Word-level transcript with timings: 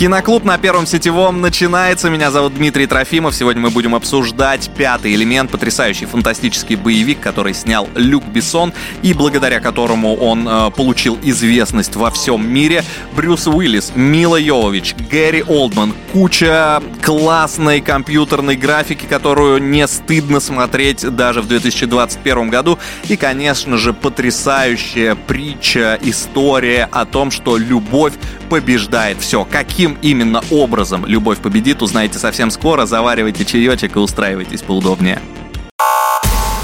Киноклуб 0.00 0.44
на 0.44 0.56
Первом 0.56 0.86
сетевом 0.86 1.42
начинается. 1.42 2.08
Меня 2.08 2.30
зовут 2.30 2.54
Дмитрий 2.54 2.86
Трофимов. 2.86 3.34
Сегодня 3.34 3.60
мы 3.60 3.68
будем 3.68 3.94
обсуждать 3.94 4.70
«Пятый 4.74 5.14
элемент», 5.14 5.50
потрясающий 5.50 6.06
фантастический 6.06 6.76
боевик, 6.76 7.20
который 7.20 7.52
снял 7.52 7.86
Люк 7.94 8.24
Бессон 8.24 8.72
и 9.02 9.12
благодаря 9.12 9.60
которому 9.60 10.16
он 10.16 10.48
э, 10.48 10.70
получил 10.70 11.18
известность 11.22 11.96
во 11.96 12.10
всем 12.10 12.50
мире. 12.50 12.82
Брюс 13.14 13.46
Уиллис, 13.46 13.92
Мила 13.94 14.36
Йовович, 14.36 14.94
Гэри 15.10 15.44
Олдман, 15.46 15.92
куча 16.14 16.82
классной 17.04 17.82
компьютерной 17.82 18.56
графики, 18.56 19.04
которую 19.04 19.62
не 19.62 19.86
стыдно 19.86 20.40
смотреть 20.40 21.14
даже 21.14 21.42
в 21.42 21.46
2021 21.46 22.48
году. 22.48 22.78
И, 23.06 23.18
конечно 23.18 23.76
же, 23.76 23.92
потрясающая 23.92 25.14
притча, 25.14 25.98
история 26.00 26.88
о 26.90 27.04
том, 27.04 27.30
что 27.30 27.58
любовь 27.58 28.14
побеждает 28.50 29.18
все. 29.22 29.46
Каким 29.50 29.96
именно 30.02 30.42
образом 30.50 31.06
любовь 31.06 31.38
победит, 31.38 31.80
узнаете 31.80 32.18
совсем 32.18 32.50
скоро. 32.50 32.84
Заваривайте 32.84 33.46
чаечек 33.46 33.96
и 33.96 33.98
устраивайтесь 33.98 34.60
поудобнее. 34.60 35.20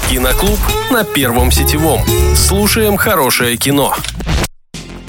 Киноклуб 0.09 0.59
на 0.91 1.03
Первом 1.03 1.51
сетевом. 1.51 2.01
Слушаем 2.35 2.97
хорошее 2.97 3.57
кино. 3.57 3.95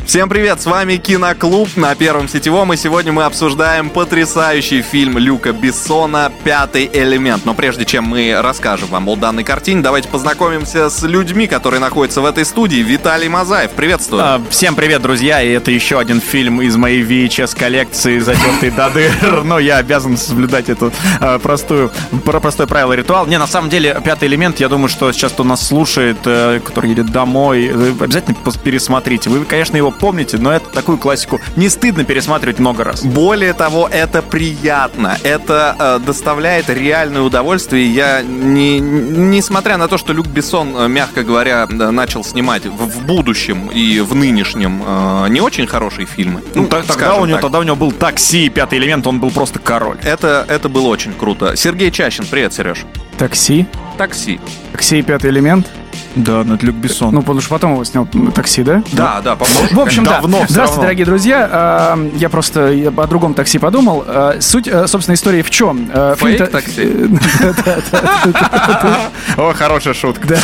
Всем 0.09 0.31
привет, 0.31 0.59
с 0.59 0.64
вами 0.64 0.97
Киноклуб 0.97 1.77
на 1.77 1.95
Первом 1.95 2.28
Сетевом, 2.28 2.73
и 2.73 2.78
сегодня 2.78 3.12
мы 3.12 3.25
обсуждаем 3.25 3.91
потрясающий 3.91 4.81
фильм 4.81 5.19
Люка 5.19 5.53
Бессона 5.53 6.33
«Пятый 6.45 6.89
элемент». 6.91 7.45
Но 7.45 7.53
прежде 7.53 7.84
чем 7.84 8.05
мы 8.05 8.34
расскажем 8.41 8.89
вам 8.89 9.06
о 9.11 9.17
данной 9.17 9.45
картине, 9.45 9.83
давайте 9.83 10.09
познакомимся 10.09 10.89
с 10.89 11.03
людьми, 11.03 11.47
которые 11.47 11.81
находятся 11.81 12.23
в 12.23 12.25
этой 12.25 12.47
студии. 12.47 12.78
Виталий 12.78 13.28
Мазаев, 13.28 13.73
приветствую. 13.73 14.23
А, 14.25 14.41
всем 14.48 14.77
привет, 14.77 15.03
друзья, 15.03 15.42
и 15.42 15.50
это 15.50 15.70
еще 15.70 15.98
один 15.98 16.22
фильм 16.22 16.62
из 16.62 16.75
моей 16.77 17.03
VHS-коллекции, 17.03 18.19
затертый 18.19 18.70
до 18.70 18.89
дыр. 18.89 19.45
Но 19.45 19.59
я 19.59 19.77
обязан 19.77 20.17
соблюдать 20.17 20.70
эту 20.70 20.91
а, 21.20 21.39
простую, 21.39 21.93
простое 22.25 22.67
правило 22.67 22.95
ритуал. 22.95 23.27
Не, 23.27 23.39
на 23.39 23.47
самом 23.47 23.69
деле, 23.69 24.00
«Пятый 24.03 24.27
элемент», 24.27 24.59
я 24.59 24.70
думаю, 24.70 24.89
что 24.89 25.12
сейчас 25.12 25.33
кто 25.33 25.45
нас 25.45 25.67
слушает, 25.67 26.17
э, 26.25 26.61
который 26.65 26.89
едет 26.89 27.12
домой, 27.12 27.70
обязательно 28.00 28.34
пересмотрите. 28.65 29.28
Вы, 29.28 29.45
конечно, 29.45 29.77
его 29.77 29.97
помните, 29.98 30.38
но 30.38 30.52
это 30.52 30.70
такую 30.70 30.98
классику 30.98 31.41
не 31.56 31.68
стыдно 31.68 32.04
пересматривать 32.04 32.58
много 32.58 32.84
раз. 32.84 33.04
Более 33.04 33.52
того, 33.52 33.88
это 33.91 34.22
приятно, 34.22 35.18
это 35.22 35.77
э, 35.78 35.98
доставляет 36.04 36.70
реальное 36.70 37.22
удовольствие. 37.22 37.92
Я, 37.92 38.22
не, 38.22 38.80
несмотря 38.80 39.76
на 39.76 39.88
то, 39.88 39.98
что 39.98 40.12
Люк 40.12 40.26
Бессон, 40.26 40.76
э, 40.76 40.88
мягко 40.88 41.22
говоря, 41.24 41.66
начал 41.66 42.24
снимать 42.24 42.66
в, 42.66 42.70
в 42.70 43.04
будущем 43.04 43.69
и 43.69 44.00
в 44.00 44.14
нынешнем 44.14 44.82
э, 44.86 45.26
не 45.28 45.41
очень 45.41 45.66
хорошие 45.66 46.06
фильмы. 46.06 46.42
Ну, 46.54 46.62
ну 46.62 46.69
тогда, 46.69 47.16
у 47.16 47.26
него, 47.26 47.36
так. 47.36 47.42
тогда 47.42 47.58
у 47.58 47.62
него 47.62 47.76
был 47.76 47.92
такси, 47.92 48.48
пятый 48.48 48.78
элемент, 48.78 49.06
он 49.06 49.20
был 49.20 49.30
просто 49.30 49.58
король. 49.58 49.98
Это, 50.02 50.44
это 50.48 50.69
было 50.69 50.88
очень 50.88 51.12
круто. 51.12 51.56
Сергей 51.56 51.91
Чащин, 51.91 52.26
привет, 52.26 52.52
Сереж. 52.52 52.84
Такси? 53.19 53.66
Такси. 53.96 54.41
Такси 54.72 54.98
и 54.98 55.02
пятый 55.02 55.30
элемент? 55.30 55.66
Да, 56.14 56.42
но 56.44 56.55
это 56.55 56.66
Люк 56.66 56.77
Бессон. 56.77 57.14
Ну, 57.14 57.20
потому 57.20 57.41
что 57.41 57.50
потом 57.50 57.74
его 57.74 57.84
снял 57.84 58.06
такси, 58.34 58.62
да? 58.62 58.83
Да, 58.92 59.20
да, 59.22 59.36
по-моему. 59.36 59.69
В 59.70 59.80
общем, 59.80 60.05
да. 60.05 60.20
Здравствуйте, 60.48 60.82
дорогие 60.82 61.06
друзья. 61.06 61.48
А, 61.50 62.10
я 62.16 62.28
просто 62.28 62.93
о 62.97 63.06
другом 63.06 63.34
такси 63.34 63.59
подумал. 63.59 64.04
А, 64.06 64.37
суть, 64.41 64.66
э, 64.66 64.87
собственно, 64.87 65.15
истории 65.15 65.43
в 65.43 65.50
чем? 65.50 65.91
Э, 65.93 66.16
Фейк 66.19 66.50
такси? 66.50 67.09
О, 69.37 69.53
хорошая 69.53 69.94
шутка. 69.94 70.38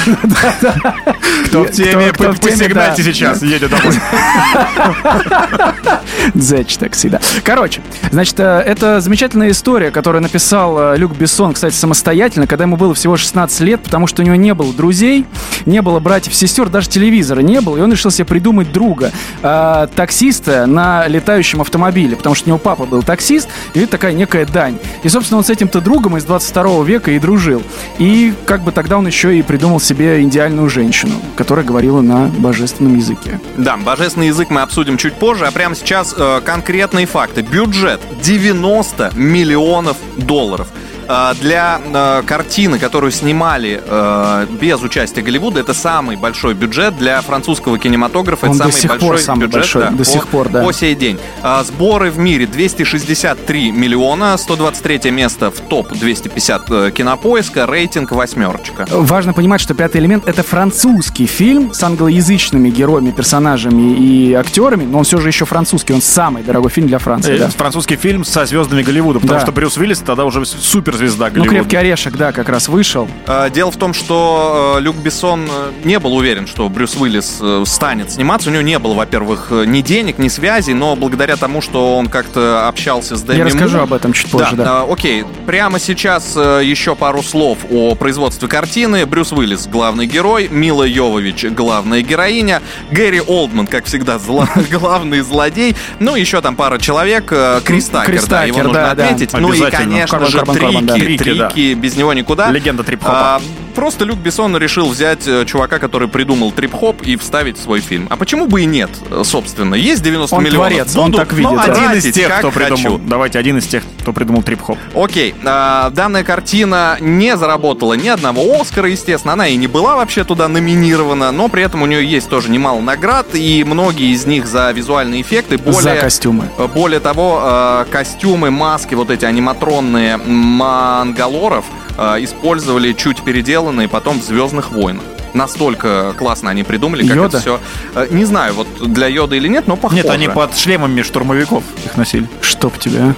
Кто 1.47 1.65
в 1.65 1.71
теме, 1.71 2.13
посигнайте 2.13 3.03
сейчас, 3.03 3.43
едет 3.43 3.71
домой. 3.71 3.95
Зэч 6.35 6.77
такси, 6.77 7.09
да. 7.09 7.21
Короче, 7.43 7.81
значит, 8.11 8.39
э, 8.39 8.63
это 8.65 9.01
замечательная 9.01 9.51
история, 9.51 9.91
которую 9.91 10.23
написал 10.23 10.95
Люк 10.97 11.17
Бессон, 11.17 11.55
кстати, 11.55 11.75
самостоятельно, 11.75 12.47
когда 12.47 12.65
ему 12.65 12.77
было 12.77 12.95
всего 12.95 13.17
16 13.17 13.61
лет, 13.61 13.83
потому 13.83 14.07
что 14.07 14.14
у 14.23 14.25
него 14.25 14.37
не 14.37 14.55
было 14.55 14.73
друзей, 14.73 15.27
не 15.67 15.83
было 15.83 16.01
братьев, 16.01 16.35
сестер, 16.35 16.69
даже 16.69 16.89
телевизора 16.89 17.41
не 17.41 17.61
было, 17.61 17.77
и 17.77 17.81
он 17.81 17.93
решил 17.93 18.11
себе 18.11 18.25
придумать 18.25 18.73
друга, 18.73 19.13
э, 19.43 19.87
таксиста 19.95 20.67
на 20.67 21.07
летающем 21.09 21.61
автомобиле, 21.61 22.17
потому 22.17 22.35
что 22.35 22.47
у 22.47 22.49
него 22.51 22.59
папа 22.59 22.87
был 22.87 23.03
таксист, 23.03 23.49
и 23.75 23.81
это 23.81 23.93
такая 23.93 24.13
некая 24.13 24.47
дань. 24.47 24.79
И, 25.03 25.09
собственно, 25.09 25.39
он 25.39 25.45
с 25.45 25.51
этим-то 25.51 25.81
другом 25.81 26.17
из 26.17 26.25
22 26.25 26.85
века 26.85 27.11
и 27.11 27.19
дружил. 27.19 27.63
И 27.99 28.35
как 28.47 28.63
бы 28.63 28.73
тогда 28.73 28.99
он 28.99 29.07
еще 29.07 29.39
и 29.39 29.43
придумал 29.43 29.81
себе 29.81 30.23
идеальную 30.23 30.69
женщину, 30.69 31.15
которая 31.37 31.65
говорила 31.65 32.01
на 32.01 32.27
божественном 32.27 32.97
языке. 32.97 33.41
Да, 33.57 33.77
божественный 33.77 34.29
язык 34.29 34.51
мы 34.51 34.63
обсудим 34.63 34.97
чуть 34.97 35.15
позже, 35.15 35.47
а 35.47 35.51
прямо 35.51 35.75
сейчас 35.75 36.15
э, 36.17 36.41
конкретные 36.45 37.07
факты. 37.07 37.43
Бюджет 37.43 38.01
90 38.23 39.13
миллионов 39.15 39.97
долларов. 40.17 40.69
А, 41.09 41.35
для 41.35 41.81
а, 41.93 42.23
картины, 42.23 42.79
которую 42.79 43.13
снимали 43.13 43.83
а, 43.87 44.47
без 44.47 44.81
участия 44.83 45.23
Голливуда, 45.23 45.61
это 45.61 45.75
самый 45.75 46.17
большой 46.17 46.55
бюджет 46.55 46.97
для 46.97 47.21
французского 47.21 47.79
кинематографа. 47.79 48.47
Он 48.47 48.61
это 48.61 48.71
самый 48.71 48.89
большой 48.89 48.99
пор 48.99 49.19
самый 49.19 49.47
бюджет 49.47 49.61
большой, 49.61 49.83
да, 49.83 49.91
до 49.91 49.97
по, 49.99 50.05
сих 50.05 50.29
пор, 50.29 50.49
да. 50.49 50.63
по 50.63 50.73
сей 50.73 50.95
день. 50.95 51.19
Сборы 51.65 52.11
в 52.11 52.19
мире 52.19 52.47
263 52.47 53.71
миллиона, 53.71 54.37
123 54.37 55.11
место 55.11 55.51
в 55.51 55.61
топ-250 55.61 56.89
э, 56.89 56.91
кинопоиска, 56.91 57.67
рейтинг 57.67 58.13
восьмерочка. 58.13 58.87
Важно 58.91 59.33
понимать, 59.33 59.61
что 59.61 59.75
«Пятый 59.75 60.01
элемент»— 60.01 60.25
это 60.27 60.43
французский 60.43 61.27
фильм 61.27 61.73
с 61.73 61.83
англоязычными 61.83 62.71
героями, 62.71 63.11
персонажами 63.11 63.95
и 63.95 64.33
актерами, 64.35 64.85
но 64.85 64.99
он 64.99 65.05
все 65.05 65.19
же 65.19 65.29
еще 65.29 65.45
французский, 65.45 65.93
он 65.93 66.03
самый 66.03 66.43
дорогой 66.43 66.71
фильм 66.71 66.87
для 66.87 66.99
Франции. 66.99 67.35
Э, 67.35 67.39
да. 67.39 67.49
Французский 67.51 67.97
фильм 67.97 68.25
со 68.25 68.47
звездами 68.47 68.83
Голливуда, 68.83 69.21
потому 69.21 69.39
да. 69.39 69.45
что 69.45 69.53
Брюс 69.53 69.77
Уиллис 69.77 69.99
тогда 69.99 70.25
уже 70.25 70.45
супер 70.45 70.94
суперзвезда 70.95 71.31
Голливуда. 71.31 71.51
Ну, 71.51 71.59
«Крепкий 71.59 71.77
орешек», 71.77 72.17
да, 72.17 72.33
как 72.33 72.49
раз 72.49 72.69
вышел. 72.69 73.09
А, 73.27 73.51
дело 73.51 73.71
в 73.71 73.77
том, 73.77 73.95
что 73.95 74.77
э, 74.79 74.81
Люк 74.81 74.97
Бессон 74.97 75.49
э, 75.49 75.73
не 75.85 75.99
был 75.99 76.15
уверен, 76.15 76.47
что 76.47 76.69
Брюс 76.69 76.97
Уиллис 76.97 77.39
э, 77.41 77.65
станет 77.67 78.13
сниматься. 78.13 78.51
У 78.51 78.53
него 78.53 78.63
не 78.63 78.79
было, 78.79 78.95
во-первых, 78.95 79.51
ни 79.51 79.81
денег, 79.81 80.19
ни 80.19 80.29
связей, 80.29 80.75
но 80.75 80.97
благодаря 80.97 81.37
тому, 81.37 81.61
что 81.61 81.97
он 81.97 82.07
как-то 82.09 82.69
общался 82.69 83.17
с 83.17 83.23
Дэми 83.23 83.39
Я 83.39 83.45
расскажу 83.45 83.79
об 83.79 83.93
этом 83.93 84.13
чуть 84.13 84.31
позже, 84.31 84.57
да. 84.57 84.65
да. 84.65 84.83
А, 84.83 84.93
окей, 84.93 85.25
прямо 85.47 85.79
сейчас 85.79 86.37
еще 86.37 86.95
пару 86.95 87.23
слов 87.23 87.59
о 87.71 87.95
производстве 87.95 88.49
картины. 88.49 89.07
Брюс 89.07 89.33
Уиллис— 89.33 89.67
главный 89.71 90.07
герой, 90.07 90.49
Мила 90.51 90.85
Йовович— 90.85 91.45
главная 91.51 92.03
героиня, 92.03 92.63
Гэри 92.91 93.21
Олдман, 93.21 93.67
как 93.67 93.87
всегда, 93.87 94.19
зло... 94.25 94.47
главный 94.71 95.21
злодей, 95.21 95.77
ну, 95.99 96.15
еще 96.15 96.41
там 96.41 96.57
пара 96.57 96.79
человек, 96.79 97.33
Крис 97.65 97.89
Такер, 97.89 98.07
Крис 98.07 98.25
да, 98.25 98.45
его 98.45 98.59
да, 98.59 98.65
нужно 98.65 98.83
да. 98.83 98.91
отметить. 98.91 99.33
Ну 99.33 99.53
и, 99.53 99.61
конечно 99.71 100.07
Карбон, 100.07 100.31
же, 100.31 100.39
Карбон, 100.39 100.55
трики, 100.55 100.65
Карбон, 100.65 100.84
да. 100.87 100.95
трики, 100.95 101.75
да. 101.75 101.81
без 101.81 101.97
него 101.97 102.13
никуда. 102.13 102.51
Легенда 102.51 102.83
трип-хопа. 102.83 103.37
А, 103.37 103.41
просто 103.75 104.05
Люк 104.05 104.19
Бессон 104.19 104.57
решил 104.57 104.89
взять 104.89 105.27
э, 105.27 105.45
чувака, 105.45 105.79
который 105.79 106.09
придумал 106.09 106.53
трип-хоп 106.53 107.03
и 107.03 107.17
вставить 107.17 107.59
в 107.59 107.63
свой 107.63 107.81
фильм. 107.81 108.07
А 108.11 108.17
почему 108.17 108.47
бы 108.47 108.63
и 108.63 108.65
нет, 108.65 108.91
собственно? 109.25 109.75
Есть 109.75 110.03
90 110.03 110.35
он 110.35 110.45
миллионов. 110.45 110.69
Творец, 110.69 110.97
он 110.97 111.13
так 111.13 111.33
видит. 111.33 111.51
Ну, 111.51 111.59
один 111.59 111.93
из 111.93 112.13
тех, 112.13 112.39
кто 112.39 112.51
придумал. 112.51 112.77
Хочу. 112.77 112.99
Давайте, 112.99 113.39
один 113.39 113.59
из 113.59 113.67
тех, 113.67 113.83
кто 114.01 114.13
придумал 114.13 114.43
трип-хоп. 114.43 114.79
Окей. 114.95 115.35
А, 115.45 115.91
данная 115.91 116.25
картина 116.25 116.97
не 117.01 117.37
заработала 117.37 117.95
ни 117.95 118.09
одного 118.09 118.61
Оскара, 118.61 118.89
естественно. 118.89 119.35
Она 119.35 119.49
и 119.49 119.57
не 119.57 119.67
была 119.67 119.97
вообще 119.97 120.25
туда 120.25 120.49
номинирована, 120.49 121.33
но 121.33 121.49
при 121.49 121.63
этом 121.63 121.83
у 121.83 121.87
нее 121.87 122.05
есть 122.05 122.29
тоже 122.29 122.51
немало 122.51 122.81
наград, 122.81 123.27
и 123.35 123.65
многие 123.65 124.13
из 124.13 124.27
них 124.27 124.47
за 124.47 124.71
визуальные 124.71 125.23
эффекты. 125.23 125.59
Более, 125.59 125.81
за 125.83 125.97
костюмы. 125.97 126.49
Более 126.75 127.01
того, 127.01 127.41
э, 127.43 127.85
костюмы, 127.91 128.51
маски, 128.51 128.95
вот 128.95 129.11
эти 129.11 129.25
аниматронные 129.25 130.17
мангалоров 130.17 131.65
э, 131.99 132.25
использовали 132.25 132.93
чуть 132.93 133.23
переделанные 133.23 133.89
потом 133.89 134.21
в 134.21 134.25
Звездных 134.25 134.71
войнах 134.73 135.03
настолько 135.35 136.15
классно 136.17 136.51
они 136.51 136.63
придумали, 136.63 137.07
как 137.07 137.17
Йода? 137.17 137.39
это 137.39 137.41
все. 137.41 137.61
Э, 137.95 138.07
не 138.11 138.25
знаю, 138.25 138.55
вот 138.55 138.69
для 138.81 139.09
Йода 139.09 139.37
или 139.37 139.49
нет, 139.49 139.67
но 139.67 139.77
похоже. 139.77 140.03
Нет, 140.03 140.11
они 140.11 140.29
под 140.29 140.57
шлемами 140.57 141.03
штурмовиков 141.03 141.63
их 141.85 141.97
носили. 141.97 142.29
Чтоб 142.41 142.79
тебя. 142.79 143.15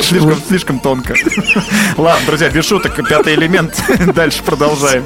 Слишком, 0.00 0.34
слишком 0.48 0.80
тонко. 0.80 1.14
Ладно, 1.96 2.26
друзья, 2.26 2.48
без 2.50 2.64
шуток, 2.64 2.94
пятый 3.08 3.34
элемент. 3.34 3.82
Дальше 4.14 4.42
продолжаем. 4.42 5.04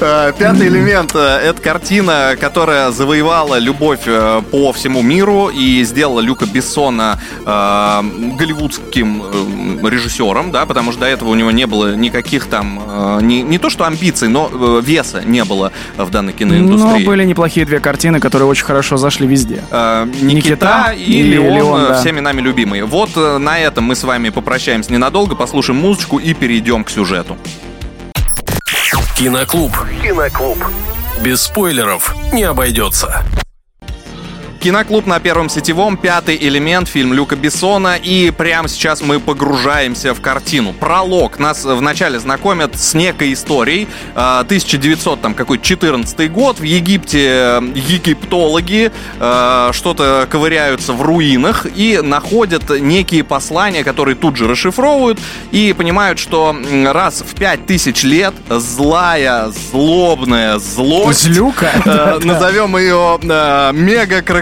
Э, 0.00 0.32
Пятый 0.38 0.68
элемент 0.68 1.12
э,— 1.14 1.18
это 1.44 1.60
картина, 1.60 2.36
которая 2.40 2.90
завоевала 2.90 3.58
любовь 3.58 4.00
э, 4.06 4.42
по 4.50 4.72
всему 4.72 5.02
миру 5.02 5.48
и 5.48 5.82
сделала 5.84 6.20
Люка 6.20 6.46
Бессона 6.46 7.18
э, 7.44 8.02
голливудским 8.36 9.22
э, 9.82 9.88
режиссером, 9.88 10.50
да, 10.52 10.66
потому 10.66 10.92
что 10.92 11.00
до 11.00 11.06
этого 11.06 11.30
у 11.30 11.34
него 11.34 11.50
не 11.50 11.66
было 11.66 11.94
никаких 11.96 12.46
там, 12.46 12.80
э, 12.86 13.18
не, 13.22 13.42
не 13.42 13.58
то 13.58 13.70
что 13.70 13.84
амбиций, 13.86 14.28
но 14.28 14.50
э, 14.52 14.80
веса 14.84 15.22
не 15.24 15.44
было 15.44 15.72
в 15.96 16.10
данной 16.10 16.32
Но 16.34 16.38
киноиндустрии. 16.38 17.04
были 17.04 17.24
неплохие 17.24 17.66
две 17.66 17.80
картины, 17.80 18.20
которые 18.20 18.46
очень 18.48 18.64
хорошо 18.64 18.96
зашли 18.96 19.26
везде. 19.26 19.64
Э, 19.70 20.06
Никита, 20.20 20.34
Никита 20.34 20.92
и 20.96 21.02
или 21.20 21.34
Леон, 21.34 21.54
Леон, 21.56 21.80
да. 21.88 22.00
всеми 22.00 22.20
нами 22.20 22.40
любимые. 22.40 22.84
Вот 22.84 23.10
э, 23.16 23.38
на 23.38 23.58
этом 23.58 23.79
мы 23.84 23.94
с 23.94 24.04
вами 24.04 24.30
попрощаемся 24.30 24.92
ненадолго, 24.92 25.34
послушаем 25.34 25.80
музычку 25.80 26.18
и 26.18 26.34
перейдем 26.34 26.84
к 26.84 26.90
сюжету. 26.90 27.36
Киноклуб. 29.16 29.72
Киноклуб. 30.02 30.58
Без 31.22 31.42
спойлеров 31.42 32.14
не 32.32 32.44
обойдется. 32.44 33.22
Киноклуб 34.60 35.06
на 35.06 35.18
Первом 35.20 35.48
Сетевом, 35.48 35.96
пятый 35.96 36.36
элемент, 36.36 36.86
фильм 36.86 37.14
Люка 37.14 37.34
Бессона. 37.34 37.96
И 37.96 38.30
прямо 38.30 38.68
сейчас 38.68 39.00
мы 39.00 39.18
погружаемся 39.18 40.12
в 40.12 40.20
картину. 40.20 40.74
Пролог. 40.74 41.38
Нас 41.38 41.64
вначале 41.64 42.18
знакомят 42.18 42.78
с 42.78 42.92
некой 42.92 43.32
историей. 43.32 43.88
А, 44.14 44.40
1900, 44.40 45.22
там, 45.22 45.32
какой 45.32 45.60
14 45.60 46.30
год. 46.30 46.60
В 46.60 46.62
Египте 46.62 47.26
э, 47.26 47.62
египтологи 47.74 48.92
э, 49.18 49.70
что-то 49.72 50.28
ковыряются 50.30 50.92
в 50.92 51.00
руинах 51.00 51.66
и 51.74 51.98
находят 52.02 52.68
некие 52.68 53.24
послания, 53.24 53.82
которые 53.82 54.14
тут 54.14 54.36
же 54.36 54.46
расшифровывают 54.46 55.18
и 55.52 55.72
понимают, 55.72 56.18
что 56.18 56.54
раз 56.84 57.22
в 57.26 57.34
5000 57.34 58.02
лет 58.02 58.34
злая, 58.50 59.50
злобная 59.70 60.58
злость... 60.58 61.22
Злюка? 61.22 61.70
Э. 61.86 62.18
Назовем 62.22 62.76
ее 62.76 63.18
э, 63.22 63.72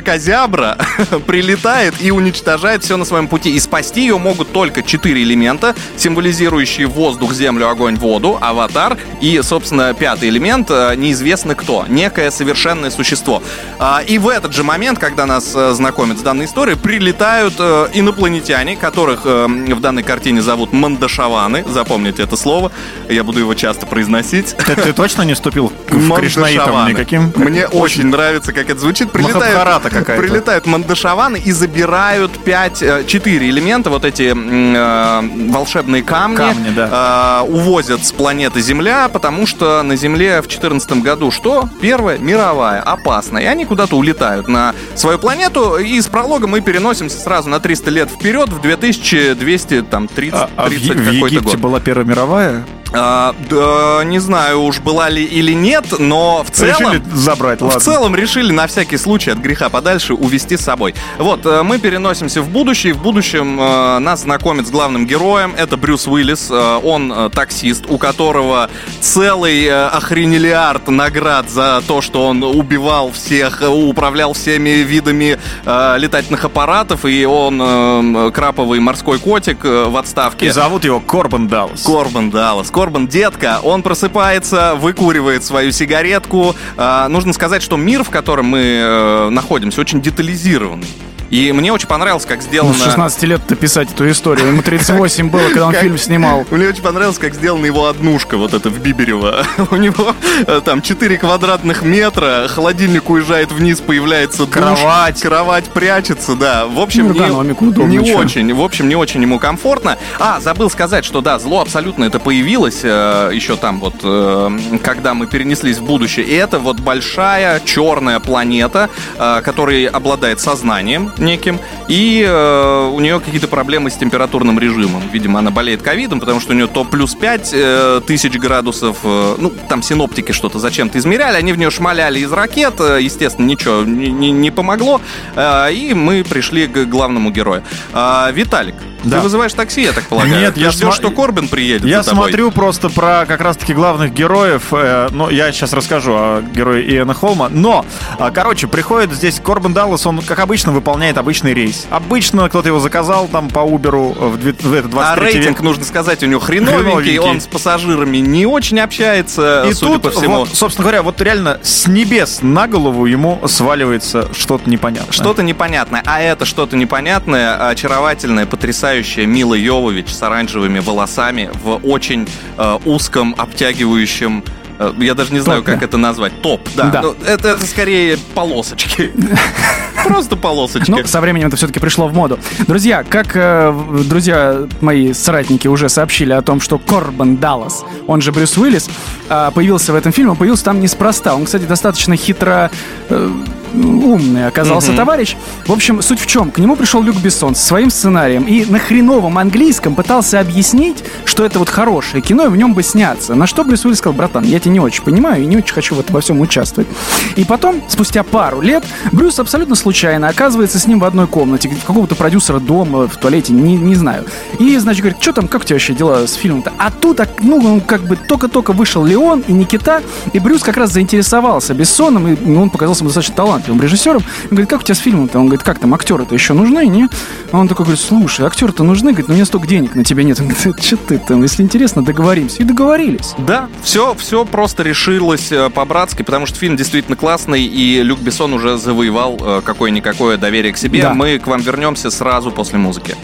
мега-крокозябра 0.08 0.78
прилетает 1.26 1.94
и 2.00 2.10
уничтожает 2.10 2.82
все 2.84 2.96
на 2.96 3.04
своем 3.04 3.28
пути. 3.28 3.54
И 3.54 3.60
спасти 3.60 4.02
ее 4.02 4.18
могут 4.18 4.52
только 4.52 4.82
четыре 4.82 5.22
элемента, 5.22 5.74
символизирующие 5.96 6.86
воздух, 6.86 7.32
землю, 7.34 7.68
огонь, 7.68 7.96
воду, 7.96 8.38
аватар. 8.40 8.96
И, 9.20 9.40
собственно, 9.42 9.94
пятый 9.94 10.28
элемент 10.28 10.70
э, 10.70 10.94
неизвестно 10.96 11.54
кто. 11.54 11.84
Некое 11.88 12.30
совершенное 12.30 12.90
существо. 12.90 13.42
А, 13.78 14.02
И 14.06 14.18
в 14.18 14.28
этот 14.28 14.54
же 14.54 14.64
момент, 14.64 14.98
когда 14.98 15.26
нас 15.26 15.52
э, 15.54 15.72
знакомят 15.74 16.18
с 16.18 16.22
данной 16.22 16.46
историей, 16.46 16.76
прилетают 16.76 17.54
э, 17.58 17.88
инопланетяне, 17.92 18.76
которых 18.76 19.24
в 19.24 19.80
данной 19.80 20.02
картине 20.02 20.42
зовут 20.42 20.72
Мандашаваны. 20.72 21.64
Запомните 21.68 22.22
это 22.22 22.36
слово. 22.36 22.70
Я 23.08 23.24
буду 23.24 23.40
его 23.40 23.54
часто 23.54 23.86
произносить. 23.86 24.54
Ты, 24.56 24.74
ты 24.74 24.92
точно 24.92 25.22
не 25.22 25.34
вступил 25.34 25.72
в 25.88 26.06
Мандашаваны. 26.08 26.90
никаким? 26.90 27.32
Мне 27.36 27.66
очень 27.66 28.06
нравится, 28.06 28.52
как 28.52 28.70
это 28.70 28.80
звучит. 28.80 29.10
Прилетают, 29.10 29.56
какая-то. 30.00 30.22
прилетают 30.22 30.66
мандашаваны 30.66 31.36
и 31.38 31.52
забирают 31.52 32.32
5, 32.44 33.06
4 33.06 33.48
элемента, 33.48 33.90
вот 33.90 34.04
эти 34.04 34.32
э, 34.34 35.50
волшебные 35.50 36.02
камни, 36.02 36.36
Камни, 36.36 36.72
э, 36.76 37.42
увозят 37.48 38.04
с 38.04 38.12
планеты 38.12 38.60
Земля, 38.60 39.08
потому 39.08 39.46
что 39.46 39.82
на 39.82 39.96
Земле 39.96 40.38
в 40.38 40.48
2014 40.48 41.02
году 41.02 41.30
что? 41.30 41.68
Первая 41.80 42.18
мировая, 42.18 42.80
опасная. 42.80 43.42
И 43.42 43.46
они 43.46 43.64
куда-то 43.64 43.96
улетают 43.96 44.48
на 44.48 44.74
свою 44.94 45.18
планету. 45.18 45.76
И 45.78 46.00
с 46.00 46.06
пролога 46.06 46.46
мы 46.46 46.60
переносимся 46.60 47.18
сразу 47.18 47.48
на 47.48 47.60
300 47.60 47.90
лет 47.90 48.10
вперед, 48.10 48.48
в 48.48 48.60
2230, 48.60 49.88
там, 49.90 50.08
30, 50.08 50.34
А, 50.40 50.50
а 50.56 50.66
в, 50.66 50.68
30 50.70 50.86
Е- 50.86 50.92
в 50.94 50.96
какой-то 50.98 51.26
Египте 51.26 51.40
год. 51.52 51.56
была 51.58 51.80
Первая 51.80 52.06
мировая? 52.06 52.64
А, 52.92 53.34
да, 53.50 54.02
не 54.04 54.18
знаю 54.18 54.62
уж 54.62 54.80
была 54.80 55.08
ли 55.08 55.22
или 55.24 55.52
нет, 55.52 55.98
но 55.98 56.42
в 56.42 56.50
целом... 56.50 56.92
Решили 56.92 57.02
забрать, 57.14 57.60
ладно. 57.60 57.78
В 57.78 57.82
целом 57.82 58.14
решили 58.16 58.52
на 58.52 58.66
всякий 58.66 58.96
случай 58.96 59.30
от 59.30 59.38
греха 59.38 59.68
подальше 59.68 60.14
увести 60.14 60.56
с 60.56 60.62
собой. 60.62 60.94
Вот, 61.18 61.44
э, 61.44 61.62
мы 61.62 61.78
переносимся 61.78 62.40
в 62.42 62.48
будущее. 62.48 62.94
В 62.94 63.02
будущем 63.02 63.60
э, 63.60 63.98
нас 63.98 64.22
знакомят 64.22 64.66
с 64.66 64.70
главным 64.70 65.06
героем. 65.06 65.54
Это 65.56 65.76
Брюс 65.76 66.06
Уиллис. 66.06 66.48
Э, 66.50 66.80
Он 66.82 67.12
э, 67.12 67.30
таксист, 67.30 67.84
у 67.88 67.98
которого 67.98 68.70
целый 69.00 69.64
э, 69.64 69.86
охренелиард 69.88 70.88
наград 70.88 71.50
за 71.50 71.82
то, 71.86 72.00
что 72.00 72.26
он 72.26 72.42
убивал 72.42 73.12
всех, 73.12 73.62
э, 73.62 73.68
управлял 73.68 74.32
всеми 74.32 74.70
видами 74.70 75.38
э, 75.64 75.94
летательных 75.98 76.44
аппаратов. 76.44 77.04
И 77.04 77.24
он 77.26 77.60
э, 77.60 78.30
краповый 78.32 78.80
морской 78.80 79.18
котик 79.18 79.64
э, 79.64 79.84
в 79.84 79.96
отставке. 79.96 80.46
И 80.46 80.50
зовут 80.50 80.84
его 80.84 81.00
Корбан 81.00 81.48
Даллас. 81.48 81.82
Корбан 81.82 82.30
Даллас. 82.30 82.70
Корбан 82.78 83.08
детка, 83.08 83.58
он 83.64 83.82
просыпается, 83.82 84.76
выкуривает 84.76 85.42
свою 85.42 85.72
сигаретку. 85.72 86.54
А, 86.76 87.08
нужно 87.08 87.32
сказать, 87.32 87.60
что 87.60 87.76
мир, 87.76 88.04
в 88.04 88.10
котором 88.10 88.46
мы 88.46 88.60
э, 88.60 89.28
находимся, 89.30 89.80
очень 89.80 90.00
детализированный. 90.00 90.86
И 91.30 91.52
мне 91.52 91.72
очень 91.72 91.88
понравилось, 91.88 92.24
как 92.24 92.38
Ну, 92.38 92.42
сделано... 92.46 92.74
с 92.74 92.82
16 92.84 93.22
лет-то 93.24 93.54
писать 93.56 93.92
эту 93.92 94.10
историю. 94.10 94.46
Ему 94.48 94.62
38 94.62 95.28
было, 95.30 95.42
когда 95.48 95.66
он 95.66 95.72
Как- 95.72 95.82
фильм 95.82 95.98
снимал. 95.98 96.46
Мне 96.50 96.68
очень 96.68 96.82
понравилось, 96.82 97.18
как 97.18 97.34
сделана 97.34 97.66
его 97.66 97.86
однушка, 97.86 98.36
вот 98.38 98.54
это 98.54 98.70
в 98.70 98.78
Биберево. 98.78 99.44
У 99.70 99.76
него 99.76 100.14
э, 100.46 100.60
там 100.64 100.80
4 100.82 101.18
квадратных 101.18 101.82
метра, 101.82 102.46
холодильник 102.48 103.10
уезжает 103.10 103.52
вниз, 103.52 103.80
появляется 103.80 104.46
душ, 104.46 104.50
Кровать. 104.54 105.20
кровать 105.20 105.64
прячется, 105.66 106.34
да. 106.34 106.66
В 106.66 106.78
общем, 106.80 107.08
Ну, 107.08 107.86
не, 107.86 108.04
чё. 108.04 108.18
очень, 108.18 108.52
в 108.54 108.62
общем, 108.62 108.88
не 108.88 108.96
очень 108.96 109.20
ему 109.22 109.38
комфортно. 109.38 109.98
А, 110.18 110.40
забыл 110.40 110.70
сказать, 110.70 111.04
что 111.04 111.20
да, 111.20 111.38
зло 111.38 111.60
абсолютно 111.60 112.04
это 112.04 112.18
появилось 112.20 112.80
э, 112.82 113.30
еще 113.34 113.56
там 113.56 113.80
вот, 113.80 113.94
э, 114.02 114.58
когда 114.82 115.14
мы 115.14 115.26
перенеслись 115.26 115.78
в 115.78 115.84
будущее. 115.84 116.24
И 116.26 116.34
это 116.34 116.58
вот 116.58 116.80
большая 116.80 117.60
черная 117.60 118.18
планета, 118.20 118.88
э, 119.18 119.42
которая 119.44 119.88
обладает 119.88 120.40
сознанием 120.40 121.12
неким, 121.18 121.58
и 121.88 122.24
э, 122.26 122.90
у 122.92 123.00
нее 123.00 123.20
какие-то 123.20 123.48
проблемы 123.48 123.90
с 123.90 123.94
температурным 123.94 124.58
режимом. 124.58 125.02
Видимо, 125.12 125.38
она 125.38 125.50
болеет 125.50 125.82
ковидом, 125.82 126.20
потому 126.20 126.40
что 126.40 126.52
у 126.52 126.54
нее 126.56 126.66
то 126.66 126.84
плюс 126.84 127.14
5 127.14 127.50
э, 127.52 128.00
тысяч 128.06 128.34
градусов, 128.38 128.98
э, 129.04 129.34
ну, 129.38 129.52
там 129.68 129.82
синоптики 129.82 130.32
что-то 130.32 130.58
зачем-то 130.58 130.98
измеряли, 130.98 131.36
они 131.36 131.52
в 131.52 131.58
нее 131.58 131.70
шмаляли 131.70 132.20
из 132.20 132.32
ракет, 132.32 132.74
э, 132.80 132.98
естественно, 133.02 133.46
ничего 133.46 133.82
не, 133.82 134.08
не- 134.10 134.30
не 134.30 134.50
помогло, 134.50 135.00
э, 135.34 135.72
и 135.72 135.94
мы 135.94 136.24
пришли 136.24 136.66
к 136.66 136.84
главному 136.86 137.30
герою. 137.30 137.62
А, 137.92 138.30
Виталик, 138.32 138.74
Да. 139.04 139.18
ты 139.18 139.22
вызываешь 139.22 139.52
такси, 139.52 139.82
я 139.82 139.92
так 139.92 140.04
полагаю? 140.04 140.38
Нет, 140.40 140.54
Ты 140.54 140.60
я 140.60 140.70
ждешь, 140.70 140.88
сма- 140.88 140.92
что 140.92 141.10
Корбин 141.10 141.48
приедет 141.48 141.84
Я 141.88 142.02
смотрю 142.02 142.50
просто 142.50 142.88
про 142.88 143.24
как 143.26 143.40
раз-таки 143.40 143.72
главных 143.74 144.12
героев. 144.12 144.64
э, 144.72 145.08
ну, 145.12 145.30
я 145.30 145.52
сейчас 145.52 145.72
расскажу 145.72 146.12
о 146.14 146.42
герое 146.42 146.82
Иэна 146.82 147.14
Холма. 147.14 147.48
Но, 147.50 147.84
а, 148.18 148.30
короче, 148.30 148.66
приходит 148.66 149.12
здесь 149.12 149.40
Корбан 149.44 149.72
Даллас, 149.72 150.06
он, 150.06 150.20
как 150.22 150.38
обычно, 150.40 150.72
выполняет 150.72 151.16
обычный 151.18 151.54
рейс. 151.54 151.86
Обычно 151.90 152.48
кто-то 152.48 152.68
его 152.68 152.80
заказал 152.80 153.28
там 153.28 153.48
по 153.48 153.60
Уберу 153.60 154.08
в, 154.18 154.36
две- 154.38 154.52
в 154.52 154.72
этот 154.72 154.90
23 154.90 155.26
А 155.26 155.32
рейтинг, 155.32 155.46
век. 155.56 155.60
нужно 155.60 155.84
сказать, 155.84 156.22
у 156.22 156.26
него 156.26 156.40
хреновенький, 156.40 156.82
Хреновенький. 156.84 157.18
он 157.18 157.40
с 157.40 157.46
пассажирами 157.46 158.18
не 158.18 158.46
очень 158.46 158.80
общается, 158.80 159.66
И 159.68 159.72
судя 159.74 159.94
тут, 159.94 160.02
по 160.02 160.10
всему. 160.10 160.36
вот, 160.38 160.48
собственно 160.54 160.84
говоря, 160.84 161.02
вот 161.02 161.20
реально 161.20 161.58
с 161.62 161.86
небес 161.86 162.40
на 162.42 162.66
голову 162.66 163.06
ему 163.06 163.40
сваливается 163.46 164.28
что-то 164.34 164.68
непонятное. 164.68 165.12
Что-то 165.12 165.42
непонятное. 165.42 166.02
А 166.06 166.20
это 166.20 166.44
что-то 166.44 166.76
непонятное, 166.76 167.68
очаровательное, 167.68 168.46
потрясающее 168.46 168.87
Мила 169.26 169.54
Йовович 169.54 170.08
с 170.08 170.22
оранжевыми 170.22 170.78
волосами 170.78 171.50
в 171.62 171.80
очень 171.84 172.26
э, 172.56 172.78
узком, 172.84 173.34
обтягивающем 173.36 174.42
э, 174.78 174.92
я 174.98 175.14
даже 175.14 175.32
не 175.32 175.40
знаю, 175.40 175.62
Топе. 175.62 175.72
как 175.74 175.82
это 175.82 175.96
назвать. 175.98 176.40
Топ, 176.40 176.66
да. 176.74 176.90
Да. 176.90 177.02
Ну, 177.02 177.14
это, 177.26 177.48
это 177.48 177.66
скорее 177.66 178.18
полосочки. 178.34 179.12
Просто 180.04 180.36
полосочки. 180.36 180.90
Ну, 180.90 181.04
со 181.06 181.20
временем 181.20 181.48
это 181.48 181.56
все-таки 181.56 181.80
пришло 181.80 182.08
в 182.08 182.14
моду. 182.14 182.38
Друзья, 182.66 183.04
как 183.04 183.32
э, 183.34 183.74
друзья 184.04 184.66
мои 184.80 185.12
соратники 185.12 185.68
уже 185.68 185.88
сообщили 185.88 186.32
о 186.32 186.40
том, 186.40 186.60
что 186.60 186.78
Корбан 186.78 187.36
Даллас, 187.36 187.84
он 188.06 188.22
же 188.22 188.32
Брюс 188.32 188.56
Уиллис, 188.56 188.88
э, 189.28 189.50
появился 189.54 189.92
в 189.92 189.96
этом 189.96 190.12
фильме, 190.12 190.30
он 190.30 190.36
появился 190.36 190.64
там 190.64 190.80
неспроста. 190.80 191.34
Он, 191.34 191.44
кстати, 191.44 191.64
достаточно 191.64 192.16
хитро 192.16 192.70
э, 193.10 193.30
умный 193.74 194.46
оказался 194.46 194.92
товарищ. 194.94 195.36
В 195.66 195.72
общем, 195.72 196.02
суть 196.02 196.20
в 196.20 196.26
чем? 196.26 196.50
К 196.50 196.58
нему 196.58 196.76
пришел 196.76 197.02
Люк 197.02 197.16
Бессон 197.16 197.54
со 197.54 197.64
своим 197.64 197.90
сценарием 197.90 198.44
и 198.44 198.64
на 198.64 198.78
хреновом 198.78 199.38
английском 199.38 199.94
пытался 199.94 200.40
объяснить, 200.40 201.04
что 201.24 201.44
это 201.44 201.58
вот 201.58 201.68
хорошее 201.68 202.22
кино, 202.22 202.46
и 202.46 202.48
в 202.48 202.56
нем 202.56 202.74
бы 202.74 202.82
сняться. 202.82 203.34
На 203.34 203.46
что 203.46 203.64
Брюс 203.64 203.84
Уиллис 203.84 203.98
сказал, 203.98 204.16
братан, 204.16 204.44
я 204.44 204.58
тебя 204.60 204.72
не 204.72 204.80
очень 204.80 205.02
понимаю 205.02 205.42
и 205.42 205.46
не 205.46 205.56
очень 205.56 205.74
хочу 205.74 205.94
в 205.94 206.00
этом 206.00 206.14
во 206.14 206.20
всем 206.20 206.40
участвовать. 206.40 206.88
И 207.36 207.44
потом, 207.44 207.82
спустя 207.88 208.22
пару 208.22 208.60
лет, 208.60 208.84
Брюс 209.12 209.38
абсолютно 209.38 209.74
случайно 209.74 210.28
оказывается 210.28 210.78
с 210.78 210.86
ним 210.86 211.00
в 211.00 211.04
одной 211.04 211.26
комнате, 211.26 211.68
какого-то 211.86 212.14
продюсера 212.14 212.60
дома, 212.60 213.08
в 213.08 213.16
туалете, 213.16 213.52
не, 213.52 213.76
не 213.76 213.94
знаю. 213.94 214.24
И, 214.58 214.76
значит, 214.78 215.02
говорит, 215.02 215.22
что 215.22 215.32
там, 215.32 215.48
как 215.48 215.62
у 215.62 215.64
тебя 215.64 215.74
вообще 215.74 215.94
дела 215.94 216.26
с 216.26 216.34
фильмом-то? 216.34 216.72
А 216.78 216.90
тут, 216.90 217.18
так, 217.18 217.28
ну, 217.40 217.80
как 217.80 218.02
бы 218.02 218.16
только-только 218.16 218.72
вышел 218.72 219.04
Леон 219.04 219.44
и 219.46 219.52
Никита, 219.52 220.02
и 220.32 220.38
Брюс 220.38 220.62
как 220.62 220.76
раз 220.76 220.92
заинтересовался 220.92 221.74
Бессоном, 221.74 222.28
и 222.28 222.36
ну, 222.40 222.62
он 222.62 222.70
показался 222.70 223.00
ему 223.00 223.08
достаточно 223.08 223.34
талантливым. 223.34 223.57
Талантливым 223.58 223.82
режиссером. 223.82 224.22
Он 224.44 224.48
говорит, 224.50 224.70
как 224.70 224.80
у 224.80 224.82
тебя 224.84 224.94
с 224.94 224.98
фильмом-то? 224.98 225.38
Он 225.38 225.46
говорит, 225.46 225.64
как 225.64 225.78
там, 225.78 225.94
актеры-то 225.94 226.34
еще 226.34 226.54
нужны, 226.54 226.86
не? 226.86 227.08
А 227.52 227.58
он 227.58 227.68
такой 227.68 227.84
говорит, 227.84 228.02
слушай, 228.02 228.46
актеры-то 228.46 228.84
нужны? 228.84 229.10
Говорит, 229.10 229.28
ну 229.28 229.34
у 229.34 229.36
меня 229.36 229.46
столько 229.46 229.66
денег 229.66 229.94
на 229.94 230.04
тебе 230.04 230.24
нет. 230.24 230.40
Он 230.40 230.48
говорит, 230.48 230.82
что 230.82 230.96
ты 230.96 231.18
там, 231.18 231.42
если 231.42 231.62
интересно, 231.62 232.04
договоримся. 232.04 232.62
И 232.62 232.64
договорились. 232.64 233.34
Да, 233.38 233.68
все, 233.82 234.14
все 234.14 234.44
просто 234.44 234.82
решилось 234.82 235.52
э, 235.52 235.70
по-братски, 235.70 236.22
потому 236.22 236.46
что 236.46 236.58
фильм 236.58 236.76
действительно 236.76 237.16
классный, 237.16 237.64
и 237.64 238.02
Люк 238.02 238.20
Бессон 238.20 238.52
уже 238.52 238.78
завоевал 238.78 239.38
э, 239.40 239.62
какое-никакое 239.64 240.36
доверие 240.36 240.72
к 240.72 240.76
себе. 240.76 241.02
Да. 241.02 241.14
Мы 241.14 241.38
к 241.38 241.46
вам 241.46 241.60
вернемся 241.60 242.10
сразу 242.10 242.50
после 242.50 242.78
музыки. 242.78 243.16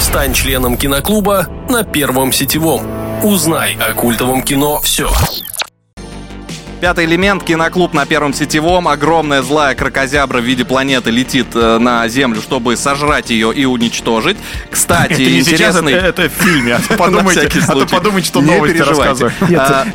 Стань 0.00 0.34
членом 0.34 0.76
киноклуба 0.76 1.46
на 1.68 1.84
Первом 1.84 2.32
сетевом. 2.32 2.82
Узнай 3.22 3.76
о 3.76 3.94
культовом 3.94 4.42
кино 4.42 4.80
все. 4.82 5.10
Пятый 6.82 7.04
элемент, 7.04 7.44
киноклуб 7.44 7.94
на 7.94 8.06
первом 8.06 8.34
сетевом. 8.34 8.88
Огромная 8.88 9.42
злая 9.42 9.76
крокозябра 9.76 10.40
в 10.40 10.44
виде 10.44 10.64
планеты 10.64 11.12
летит 11.12 11.46
э, 11.54 11.78
на 11.78 12.08
Землю, 12.08 12.42
чтобы 12.42 12.76
сожрать 12.76 13.30
ее 13.30 13.54
и 13.54 13.64
уничтожить. 13.64 14.36
Кстати, 14.68 15.12
Это 15.12 15.22
не 15.22 15.42
сейчас, 15.44 15.76
это, 15.76 15.84
интересный... 15.84 15.92
это 15.92 16.22
в 16.28 16.32
фильме. 16.32 16.74
А 16.74 16.80
то 16.80 16.94
подумайте, 16.98 17.48
а 17.68 17.72
то 17.72 17.86
подумайте, 17.86 18.26
что 18.26 18.40
Не 18.40 18.56
новости 18.56 18.74
переживайте. 18.78 19.26
рассказываю. 19.26 19.32
Нет, 19.48 19.60
А, 19.60 19.86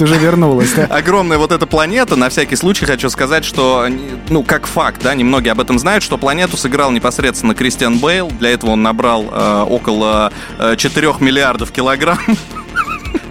уже 0.00 0.14
вернулась. 0.14 0.72
да. 0.72 0.84
Огромная 0.84 1.36
вот 1.36 1.52
эта 1.52 1.66
планета, 1.66 2.16
на 2.16 2.30
всякий 2.30 2.56
случай 2.56 2.86
хочу 2.86 3.10
сказать, 3.10 3.44
что, 3.44 3.86
ну, 4.30 4.42
как 4.44 4.66
факт, 4.66 5.02
да, 5.02 5.14
немногие 5.14 5.52
об 5.52 5.60
этом 5.60 5.78
знают, 5.78 6.02
что 6.02 6.16
планету 6.16 6.56
сыграл 6.56 6.90
непосредственно 6.90 7.54
Кристиан 7.54 7.98
Бейл. 7.98 8.28
Для 8.28 8.48
этого 8.48 8.70
он 8.70 8.82
набрал 8.82 9.26
э, 9.30 9.66
около 9.68 10.32
э, 10.58 10.76
4 10.78 11.16
миллиардов 11.20 11.70
килограмм. 11.70 12.18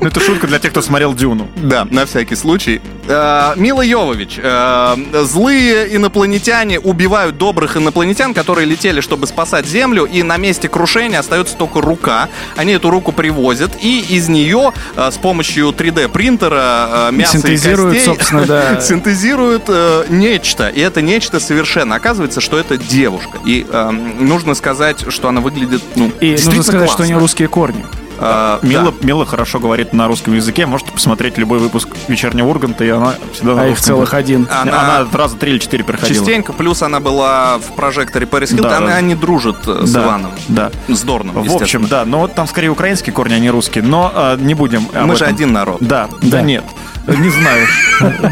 Ну, 0.01 0.07
это 0.07 0.19
шутка 0.19 0.47
для 0.47 0.59
тех, 0.59 0.71
кто 0.71 0.81
смотрел 0.81 1.13
Дюну. 1.13 1.47
Да, 1.55 1.85
на 1.89 2.05
всякий 2.05 2.35
случай. 2.35 2.81
Э, 3.07 3.53
Мила 3.55 3.81
Йовович. 3.81 4.39
э, 4.41 4.95
Злые 5.23 5.95
инопланетяне 5.95 6.79
убивают 6.79 7.37
добрых 7.37 7.77
инопланетян, 7.77 8.33
которые 8.33 8.65
летели, 8.65 9.01
чтобы 9.01 9.27
спасать 9.27 9.65
Землю, 9.65 10.05
и 10.05 10.23
на 10.23 10.37
месте 10.37 10.67
крушения 10.67 11.19
остается 11.19 11.55
только 11.55 11.81
рука. 11.81 12.29
Они 12.55 12.73
эту 12.73 12.89
руку 12.89 13.11
привозят, 13.11 13.71
и 13.81 13.99
из 14.01 14.27
нее 14.29 14.73
э, 14.95 15.09
с 15.11 15.17
помощью 15.17 15.69
3D 15.69 16.09
принтера 16.09 17.09
э, 17.09 17.11
мясо 17.13 17.37
Синтезируют, 17.37 17.93
и 17.93 17.97
костей 17.97 18.13
собственно, 18.15 18.45
да. 18.45 18.81
синтезируют 18.81 19.69
нечто. 20.09 20.67
И 20.69 20.79
это 20.81 21.01
нечто 21.01 21.39
совершенно. 21.39 21.95
Оказывается, 21.95 22.41
что 22.41 22.57
это 22.57 22.77
девушка. 22.77 23.37
И 23.45 23.65
э, 23.69 23.89
нужно 23.91 24.53
сказать, 24.55 25.05
что 25.09 25.29
она 25.29 25.41
выглядит, 25.41 25.81
ну, 25.95 26.11
И 26.19 26.31
нужно 26.31 26.63
сказать, 26.63 26.89
что 26.89 27.03
у 27.03 27.05
нее 27.05 27.13
классно. 27.15 27.19
русские 27.19 27.47
корни. 27.47 27.85
Э, 28.19 28.59
Мила, 28.61 28.91
да. 28.91 29.05
Мила 29.07 29.25
хорошо 29.25 29.59
говорит 29.59 29.93
на 29.93 30.07
русском 30.07 30.33
языке. 30.35 30.65
Можете 30.65 30.91
посмотреть 30.91 31.37
любой 31.37 31.59
выпуск 31.59 31.89
«Вечернего 32.07 32.47
Урганта», 32.49 32.83
и 32.83 32.89
она 32.89 33.15
всегда 33.33 33.55
на 33.55 33.61
А 33.63 33.67
их 33.67 33.79
целых 33.79 34.13
один. 34.13 34.47
Она- 34.51 34.99
Она, 35.01 35.07
раза 35.11 35.35
три 35.37 35.51
или 35.53 35.59
четыре 35.59 35.83
проходила. 35.83 36.17
Частенько, 36.25 36.53
плюс 36.53 36.81
она 36.81 36.99
была 36.99 37.57
в 37.57 37.75
прожекторе 37.75 38.25
Пэрис 38.25 38.49
Хилтон, 38.49 38.69
Да, 38.69 38.77
она 38.77 38.87
да. 38.87 39.01
не 39.01 39.15
дружит 39.15 39.57
э, 39.67 39.85
с 39.85 39.91
Да, 39.91 40.03
Иваном. 40.03 40.31
Да. 40.47 40.71
С 40.87 41.01
Дорном, 41.01 41.43
В 41.43 41.55
общем, 41.55 41.87
да, 41.87 42.05
но 42.05 42.19
вот 42.19 42.33
там 42.35 42.47
скорее 42.47 42.69
украинские 42.69 43.13
корни, 43.13 43.33
а 43.33 43.39
не 43.39 43.49
русские. 43.49 43.83
Но 43.83 44.11
э, 44.15 44.37
не 44.39 44.53
будем 44.53 44.87
об 44.93 45.05
Мы 45.05 45.15
же 45.15 45.25
этом. 45.25 45.35
один 45.35 45.53
народ. 45.53 45.77
Да, 45.81 46.07
да, 46.21 46.37
Да. 46.37 46.41
нет. 46.41 46.63
Не 47.07 47.29
знаю. 47.29 47.67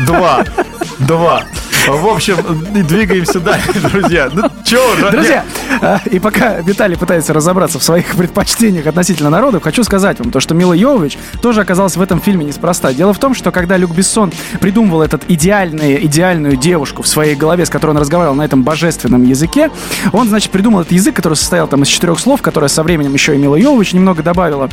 Два. 0.05 0.43
Два. 0.99 1.43
В 1.87 2.07
общем, 2.07 2.37
двигаемся 2.87 3.39
дальше, 3.39 3.73
друзья. 3.73 4.29
Ну, 4.31 4.43
уже? 4.43 5.11
Друзья, 5.11 5.45
а, 5.81 5.99
и 6.05 6.19
пока 6.19 6.59
Виталий 6.61 6.95
пытается 6.95 7.33
разобраться 7.33 7.79
в 7.79 7.83
своих 7.83 8.15
предпочтениях 8.15 8.85
относительно 8.85 9.29
народов, 9.29 9.63
хочу 9.63 9.83
сказать 9.83 10.19
вам 10.19 10.31
то, 10.31 10.39
что 10.39 10.53
Мила 10.53 10.73
Йовович 10.73 11.17
тоже 11.41 11.61
оказалась 11.61 11.97
в 11.97 12.01
этом 12.01 12.21
фильме 12.21 12.45
неспроста. 12.45 12.93
Дело 12.93 13.13
в 13.13 13.19
том, 13.19 13.33
что 13.33 13.51
когда 13.51 13.77
Люк 13.77 13.91
Бессон 13.91 14.31
придумывал 14.59 15.01
этот 15.01 15.23
идеальный, 15.27 16.05
идеальную 16.05 16.55
девушку 16.55 17.01
в 17.01 17.07
своей 17.07 17.35
голове, 17.35 17.65
с 17.65 17.69
которой 17.69 17.91
он 17.91 17.97
разговаривал 17.97 18.35
на 18.35 18.43
этом 18.43 18.63
божественном 18.63 19.23
языке, 19.23 19.71
он, 20.11 20.27
значит, 20.27 20.51
придумал 20.51 20.81
этот 20.81 20.93
язык, 20.93 21.15
который 21.15 21.33
состоял 21.33 21.67
там 21.67 21.81
из 21.83 21.87
четырех 21.87 22.19
слов, 22.19 22.41
которые 22.41 22.69
со 22.69 22.83
временем 22.83 23.13
еще 23.13 23.35
и 23.35 23.37
Мила 23.37 23.55
Йовович 23.55 23.93
немного 23.93 24.21
добавила. 24.21 24.69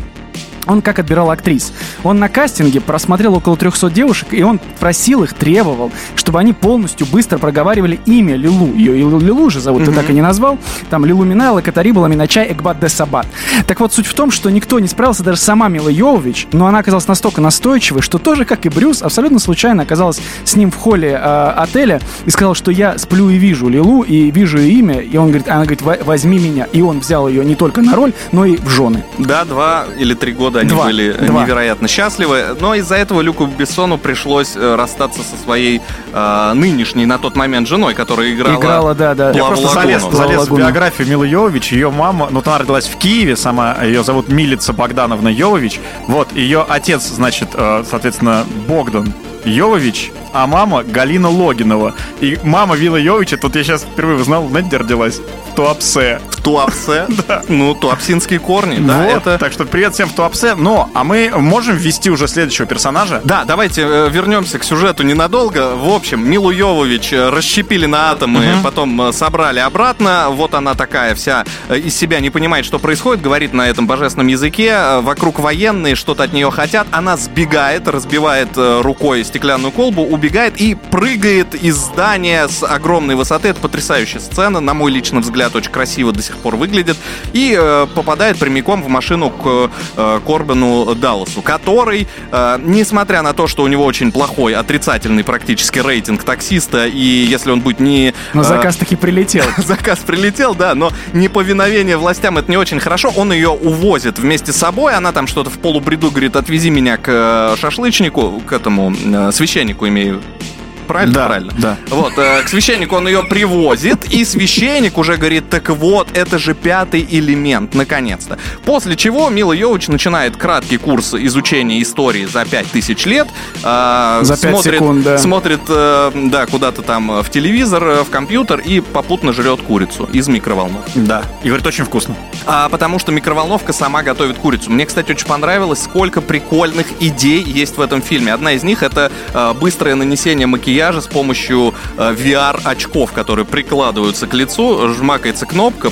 Он 0.69 0.83
как 0.83 0.99
отбирал 0.99 1.31
актрис. 1.31 1.73
Он 2.05 2.19
на 2.19 2.29
кастинге 2.29 2.81
просмотрел 2.81 3.35
около 3.35 3.57
300 3.57 3.91
девушек, 3.91 4.29
и 4.33 4.43
он 4.43 4.61
просил 4.79 5.25
их, 5.25 5.33
требовал, 5.35 5.91
чтобы 6.15 6.39
они 6.39 6.53
полностью 6.53 7.07
быстро 7.07 7.39
проговаривали 7.39 7.99
имя 8.07 8.37
Лилу. 8.37 8.73
Ее 8.75 8.95
Лилу 9.19 9.51
же 9.51 9.61
зовут, 9.61 9.85
ты 9.85 9.93
так 9.93 10.11
и 10.11 10.13
не 10.13 10.21
назвал. 10.23 10.59
Там 10.91 11.05
Лилу 11.05 11.25
Минайла, 11.25 11.61
Катариба, 11.63 12.01
Ламиначай, 12.01 12.53
Экбат 12.53 12.79
де 12.81 12.89
Сабат. 12.89 13.27
Так 13.67 13.81
вот, 13.81 13.93
суть 13.93 14.07
в 14.07 14.15
том, 14.15 14.31
что 14.31 14.51
никто 14.51 14.79
не 14.79 14.89
справился, 14.89 15.23
даже 15.23 15.39
сама 15.41 15.69
Мила 15.69 15.89
Йовович, 15.89 16.49
но 16.53 16.67
она 16.67 16.79
оказалась 16.81 17.09
настолько 17.09 17.41
настойчивой, 17.41 18.03
что 18.03 18.19
тоже, 18.19 18.45
как 18.45 18.67
и 18.67 18.69
Брюс, 18.69 19.03
абсолютно 19.03 19.39
случайно 19.39 19.83
оказалась 19.83 20.21
с 20.45 20.55
ним 20.57 20.71
в 20.71 20.77
холле 20.77 21.11
э, 21.13 21.53
отеля 21.57 22.01
и 22.27 22.31
сказала, 22.31 22.55
что 22.55 22.71
я 22.71 22.99
сплю 22.99 23.31
и 23.31 23.37
вижу 23.37 23.69
Лилу, 23.69 24.03
и 24.03 24.31
вижу 24.31 24.59
ее 24.59 24.73
имя, 24.79 25.01
и 25.01 25.17
он 25.17 25.29
говорит, 25.29 25.49
она 25.49 25.63
говорит, 25.63 25.83
«Во- 25.83 25.99
возьми 26.05 26.39
меня. 26.39 26.67
И 26.73 26.83
он 26.83 27.01
взял 27.01 27.27
ее 27.29 27.45
не 27.45 27.55
только 27.55 27.81
на 27.83 27.95
роль, 27.95 28.13
но 28.33 28.45
и 28.45 28.57
в 28.57 28.69
жены. 28.69 29.05
Да, 29.19 29.45
два 29.45 29.87
или 29.99 30.15
три 30.15 30.33
года 30.33 30.58
они 30.61 30.71
Два. 30.71 30.87
были 30.87 31.13
Два. 31.13 31.45
невероятно 31.45 31.89
счастливы. 31.89 32.57
Но 32.61 32.75
из-за 32.75 32.97
этого 32.97 33.21
Люку 33.21 33.47
Бессону 33.47 33.99
пришлось 33.99 34.57
э, 34.57 34.75
расстаться 34.77 35.21
со 35.23 35.37
своей 35.43 35.81
э, 36.13 36.53
нынешней 36.55 37.07
на 37.07 37.19
тот 37.19 37.37
момент 37.37 37.69
женой, 37.69 37.95
которая 37.95 38.33
играла... 38.33 38.61
Играла, 38.61 38.95
да, 38.95 39.15
да. 39.15 39.31
Я 39.31 39.45
просто 39.45 39.69
залез, 39.69 40.03
залез 40.11 40.49
в 40.49 40.57
биографию 40.57 41.09
Милы 41.09 41.27
Йовович. 41.29 41.73
Ее 41.73 41.91
мама, 41.91 42.29
ну, 42.31 42.43
она 42.45 42.59
родилась 42.59 42.87
в 42.87 42.97
Киеве 42.97 43.37
сама. 43.37 43.77
Ее 43.83 44.03
зовут 44.03 44.29
Милица 44.29 44.73
Богдановна 44.73 45.29
Йовович. 45.29 45.81
Вот, 46.07 46.33
ее 46.33 46.65
отец, 46.69 47.03
значит, 47.07 47.51
э, 47.55 47.85
соответственно, 47.89 48.45
Богдан 48.67 49.13
Йовович, 49.45 50.13
а 50.33 50.47
мама 50.47 50.83
Галина 50.83 51.29
Логинова. 51.29 51.95
И 52.21 52.39
мама 52.43 52.77
Вилла 52.77 52.97
Йовича, 52.97 53.37
тут 53.37 53.57
я 53.57 53.65
сейчас 53.65 53.83
впервые 53.83 54.19
узнал, 54.21 54.49
знаете, 54.49 54.69
где 54.69 54.77
родилась? 54.79 55.21
В 55.53 55.55
Туапсе. 55.55 56.21
В 56.31 56.43
Туапсе. 56.43 57.07
Ну, 57.49 57.75
туапсинские 57.75 58.41
корни, 58.41 58.79
да, 58.79 59.05
вот, 59.05 59.17
это... 59.17 59.39
так 59.39 59.53
что 59.53 59.65
привет 59.65 59.95
всем 59.95 60.09
в 60.09 60.13
Туапсе. 60.13 60.55
Но, 60.55 60.91
а 60.95 61.03
мы 61.05 61.31
можем 61.35 61.77
ввести 61.77 62.11
уже 62.11 62.29
следующего 62.29 62.67
персонажа? 62.67 63.21
Да, 63.25 63.45
давайте 63.45 63.83
э, 63.83 64.09
вернемся 64.11 64.59
к 64.59 64.65
сюжету 64.65 65.03
ненадолго. 65.03 65.77
В 65.77 65.89
общем, 65.89 66.29
Милу 66.29 66.51
Йовович 66.51 67.13
э, 67.13 67.31
расщепили 67.31 67.87
на 67.87 68.11
атомы, 68.11 68.45
потом 68.63 69.01
э, 69.01 69.13
собрали 69.13 69.61
обратно. 69.61 70.27
Вот 70.31 70.55
она 70.55 70.75
такая 70.75 71.15
вся 71.15 71.45
из 71.71 71.97
себя 71.97 72.21
не 72.21 72.31
понимает, 72.31 72.65
что 72.65 72.79
происходит, 72.79 73.23
говорит 73.23 73.53
на 73.53 73.69
этом 73.69 73.87
божественном 73.87 74.27
языке. 74.27 74.99
Вокруг 75.01 75.39
военные 75.39 75.95
что-то 75.95 76.25
от 76.25 76.33
нее 76.33 76.51
хотят. 76.51 76.87
Она 76.91 77.17
сбегает, 77.17 77.89
разбивает 77.89 78.51
рукой 78.57 79.25
стеклянную 79.25 79.73
колбу, 79.73 80.03
убегает 80.19 80.61
и 80.61 80.75
прыгает 80.75 81.55
из 81.55 81.77
здания 81.77 82.49
с 82.49 82.63
огромной 82.65 83.15
высоты. 83.15 83.49
Это 83.49 83.61
потрясающая 83.61 84.21
сцена, 84.21 84.61
на 84.61 84.75
мой 84.75 84.91
личный 84.91 85.21
взгляд, 85.21 85.55
очень 85.55 85.71
красиво 85.71 86.13
до 86.13 86.23
сих 86.23 86.37
пор 86.37 86.57
выглядит. 86.57 86.97
И 87.33 87.57
э, 87.59 87.87
попадает 87.95 88.39
прямиком 88.39 88.83
в 88.83 88.89
машину 88.89 89.31
к 89.31 89.71
э, 89.97 90.21
Корбану 90.27 90.95
Далласу, 90.95 91.41
который, 91.41 92.09
э, 92.33 92.59
несмотря 92.63 93.23
на 93.23 93.33
то, 93.33 93.47
что 93.47 93.63
у 93.63 93.69
него 93.69 93.85
очень 93.85 94.11
плохой, 94.11 94.55
отрицательный 94.55 95.23
практически 95.23 95.79
рейтинг 95.79 96.25
таксиста, 96.25 96.87
и 96.87 96.99
если 96.99 97.51
он 97.53 97.61
будет 97.61 97.79
не... 97.79 98.13
Но 98.35 98.43
э, 98.43 98.45
заказ 98.45 98.77
таки 98.77 98.97
прилетел. 98.97 99.45
Заказ 99.59 100.01
прилетел, 100.01 100.55
да, 100.55 100.75
но 100.75 100.91
неповиновение 101.13 101.97
властям 101.97 102.39
это 102.39 102.51
не 102.51 102.57
очень 102.57 102.81
хорошо. 102.81 103.13
Он 103.17 103.33
ее 103.33 103.51
увозит 103.51 104.19
вместе 104.19 104.53
с 104.53 104.57
собой. 104.57 104.95
Она 104.95 105.13
там 105.13 105.27
что-то 105.29 105.51
в 105.51 105.59
полубреду 105.59 106.11
говорит: 106.11 106.35
отвези 106.35 106.71
меня 106.71 106.97
к 106.97 107.07
э, 107.07 107.57
шашлычнику, 107.59 108.43
к 108.45 108.53
этому 108.53 108.93
э, 108.93 109.31
священнику 109.33 109.87
имею. 109.87 110.08
you. 110.09 110.58
Правильно? 110.89 111.15
Да, 111.15 111.27
Правильно. 111.27 111.53
да. 111.59 111.77
Вот, 111.91 112.15
э, 112.17 112.43
к 112.43 112.49
священнику 112.49 112.97
он 112.97 113.07
ее 113.07 113.23
привозит, 113.23 114.07
и 114.07 114.25
священник 114.25 114.99
уже 114.99 115.17
говорит, 115.17 115.49
так 115.51 115.69
вот, 115.69 116.09
это 116.17 116.39
же 116.39 116.55
пятый 116.55 117.07
элемент, 117.09 117.75
наконец-то. 117.75 118.39
После 118.65 118.97
чего 118.97 119.29
Мила 119.29 119.53
Йович 119.53 119.89
начинает 119.89 120.37
краткий 120.37 120.79
курс 120.79 121.15
изучения 121.15 121.83
истории 121.83 122.25
за 122.25 122.45
5000 122.45 123.07
лет. 123.07 123.29
э, 123.63 124.19
За 124.23 124.37
пять 124.37 124.53
смотрит, 124.53 124.75
секунд, 124.75 125.05
да. 125.05 125.19
Смотрит, 125.19 125.61
э, 125.69 126.11
да, 126.15 126.47
куда-то 126.47 126.81
там 126.83 127.23
в 127.23 127.31
телевизор, 127.31 127.85
э, 127.85 128.03
в 128.05 128.11
компьютер 128.11 128.59
и 128.61 128.81
попутно 128.81 129.33
жрет 129.35 129.61
курицу 129.61 130.09
из 130.13 130.27
микроволновки. 130.29 130.93
Да. 130.97 131.23
И 131.43 131.49
говорит, 131.49 131.67
очень 131.67 131.85
вкусно. 131.85 132.17
А, 132.47 132.69
потому 132.71 132.99
что 132.99 133.13
микроволновка 133.13 133.75
сама 133.75 134.03
готовит 134.03 134.39
курицу. 134.39 134.71
Мне, 134.71 134.87
кстати, 134.87 135.13
очень 135.13 135.27
понравилось, 135.27 135.83
сколько 135.83 136.23
прикольных 136.23 136.87
идей 137.01 137.43
есть 137.43 137.77
в 137.77 137.81
этом 137.83 138.01
фильме. 138.01 138.33
Одна 138.33 138.53
из 138.53 138.63
них 138.63 138.83
это 138.83 139.13
э, 139.35 139.53
быстрое 139.53 139.95
нанесение 139.95 140.47
макияжа 140.47 140.78
с 141.01 141.07
помощью 141.07 141.75
э, 141.97 142.15
VR-очков, 142.15 143.13
которые 143.13 143.45
прикладываются 143.45 144.27
к 144.27 144.35
лицу, 144.35 144.93
жмакается 144.95 145.47
кнопка, 145.47 145.91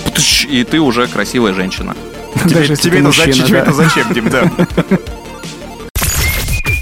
и 0.49 0.65
ты 0.65 0.81
уже 0.81 1.07
красивая 1.07 1.53
женщина. 1.53 1.95
Даже 2.45 2.77
Тебе 2.77 2.77
ты 2.77 2.89
это 2.89 3.07
мужчина, 3.07 3.33
зачем, 3.33 3.47
тебе 3.47 3.59
да. 3.59 3.63
это 3.63 3.73
зачем, 3.73 4.13
Дим, 4.13 4.31
да. 4.31 4.51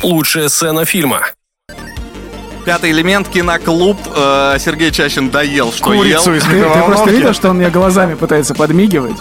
Лучшая 0.03 0.49
сцена 0.49 0.85
фильма. 0.85 1.23
Пятый 2.65 2.91
элемент, 2.93 3.29
киноклуб. 3.29 3.99
Э, 4.17 4.57
Сергей 4.59 4.91
Чащин 4.91 5.31
доел, 5.31 5.73
что 5.73 5.85
Курицу 5.85 6.33
ел. 6.33 6.39
из 6.39 6.45
Ты, 6.45 6.63
ты 6.63 6.83
просто 6.87 7.11
видел, 7.11 7.35
что 7.35 7.51
он 7.51 7.59
мне 7.59 7.69
глазами 7.69 8.15
пытается 8.15 8.55
подмигивать? 8.55 9.17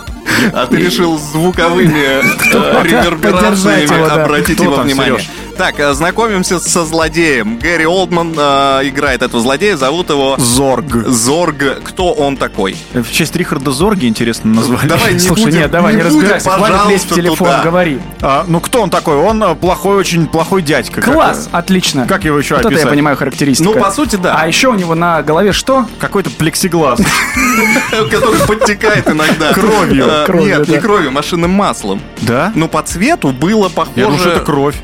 А 0.53 0.65
ты 0.67 0.77
решил 0.77 1.17
звуковыми 1.17 1.99
э, 1.99 2.83
реверберациями 2.83 4.09
обратить 4.09 4.59
его 4.59 4.75
внимание. 4.75 5.21
Так, 5.57 5.79
э, 5.79 5.93
знакомимся 5.93 6.59
со 6.59 6.83
злодеем. 6.83 7.59
Гэри 7.59 7.85
Олдман 7.85 8.33
э, 8.35 8.87
играет 8.87 9.21
этого 9.21 9.41
злодея, 9.41 9.77
зовут 9.77 10.09
его 10.09 10.35
Зорг. 10.39 11.07
Зорг. 11.07 11.83
Кто 11.83 12.11
он 12.11 12.37
такой? 12.37 12.75
В 12.93 13.11
честь 13.11 13.35
Рихарда 13.35 13.71
Зорги 13.71 14.07
интересно 14.07 14.51
назвали. 14.51 14.87
Давай 14.87 15.13
не 15.13 15.19
Слушай, 15.19 15.43
будем, 15.45 15.59
нет, 15.59 15.71
давай, 15.71 15.93
не, 15.93 16.01
будем, 16.01 16.21
разбирайся. 16.21 16.49
Хватит 16.49 16.89
лезть 16.89 17.11
в 17.11 17.15
телефон, 17.15 17.37
туда. 17.37 17.61
говори. 17.63 17.99
А, 18.21 18.45
ну 18.47 18.59
кто 18.59 18.81
он 18.81 18.89
такой? 18.89 19.15
Он 19.15 19.43
э, 19.43 19.53
плохой, 19.53 19.95
очень 19.97 20.25
плохой 20.25 20.63
дядька. 20.63 21.01
Как- 21.01 21.13
Класс, 21.13 21.49
отлично. 21.51 22.07
Как 22.07 22.25
его 22.25 22.39
еще 22.39 22.55
Вот 22.55 22.61
это 22.61 22.69
я 22.69 22.75
описать? 22.77 22.89
понимаю 22.91 23.15
характеристика. 23.15 23.69
Ну, 23.69 23.79
по 23.79 23.91
сути, 23.91 24.15
да. 24.15 24.35
А 24.39 24.47
еще 24.47 24.69
у 24.69 24.73
него 24.73 24.95
на 24.95 25.21
голове 25.21 25.51
что? 25.51 25.85
Какой-то 25.99 26.31
плексиглаз. 26.31 26.99
Который 28.11 28.39
подтекает 28.47 29.07
иногда. 29.07 29.53
Кровью. 29.53 30.22
Э, 30.23 30.25
Кровью, 30.25 30.57
Нет, 30.59 30.67
не 30.67 30.79
кровью, 30.79 31.11
машинным 31.11 31.51
маслом. 31.51 32.01
Да? 32.21 32.51
Ну, 32.55 32.67
по 32.67 32.81
цвету 32.81 33.31
было 33.31 33.71
Я 33.95 34.03
думаю, 34.05 34.19
что 34.19 34.29
это 34.29 34.39
похоже... 34.39 34.45
кровь. 34.45 34.75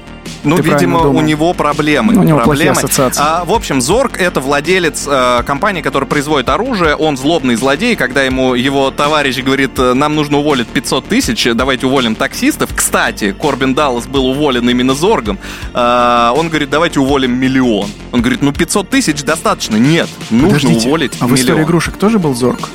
Ну, 0.44 0.56
Ты 0.56 0.62
видимо, 0.62 1.00
у 1.00 1.04
думал. 1.04 1.22
него 1.22 1.54
проблемы. 1.54 2.14
Ну, 2.14 2.22
у 2.22 2.24
него 2.24 2.40
проблемы. 2.40 2.80
А, 3.18 3.44
в 3.44 3.52
общем, 3.52 3.82
Зорг— 3.82 4.18
это 4.20 4.40
владелец 4.40 5.06
э, 5.06 5.44
компании, 5.46 5.82
которая 5.82 6.08
производит 6.08 6.48
оружие. 6.48 6.96
Он 6.96 7.18
злобный 7.18 7.56
злодей. 7.56 7.96
Когда 7.98 8.24
ему 8.24 8.54
его 8.54 8.90
товарищ 8.92 9.40
говорит, 9.44 9.72
э, 9.78 9.94
нам 9.94 10.16
нужно 10.16 10.38
уволить 10.38 10.68
500 10.68 11.08
тысяч, 11.08 11.46
давайте 11.54 11.88
уволим 11.88 12.16
таксистов. 12.16 12.70
Кстати, 12.74 13.34
Корбин 13.34 13.74
Даллас 13.74 14.06
был 14.08 14.28
уволен 14.28 14.70
именно 14.70 14.94
Зоргом. 14.94 15.40
А, 15.74 16.34
он 16.38 16.48
говорит, 16.48 16.70
давайте 16.70 17.00
уволим 17.02 17.38
миллион. 17.38 17.90
Он 18.14 18.22
говорит, 18.22 18.42
ну 18.42 18.54
500 18.54 18.90
тысяч 18.90 19.24
достаточно. 19.24 19.76
Нет, 19.76 20.08
нужно 20.30 20.48
Подождите, 20.60 20.88
уволить 20.88 21.14
а 21.20 21.28
в 21.28 21.36
истории 21.36 21.52
миллион. 21.52 21.64
игрушек 21.68 21.98
тоже 21.98 22.18
был 22.18 22.34
Зорг? 22.34 22.70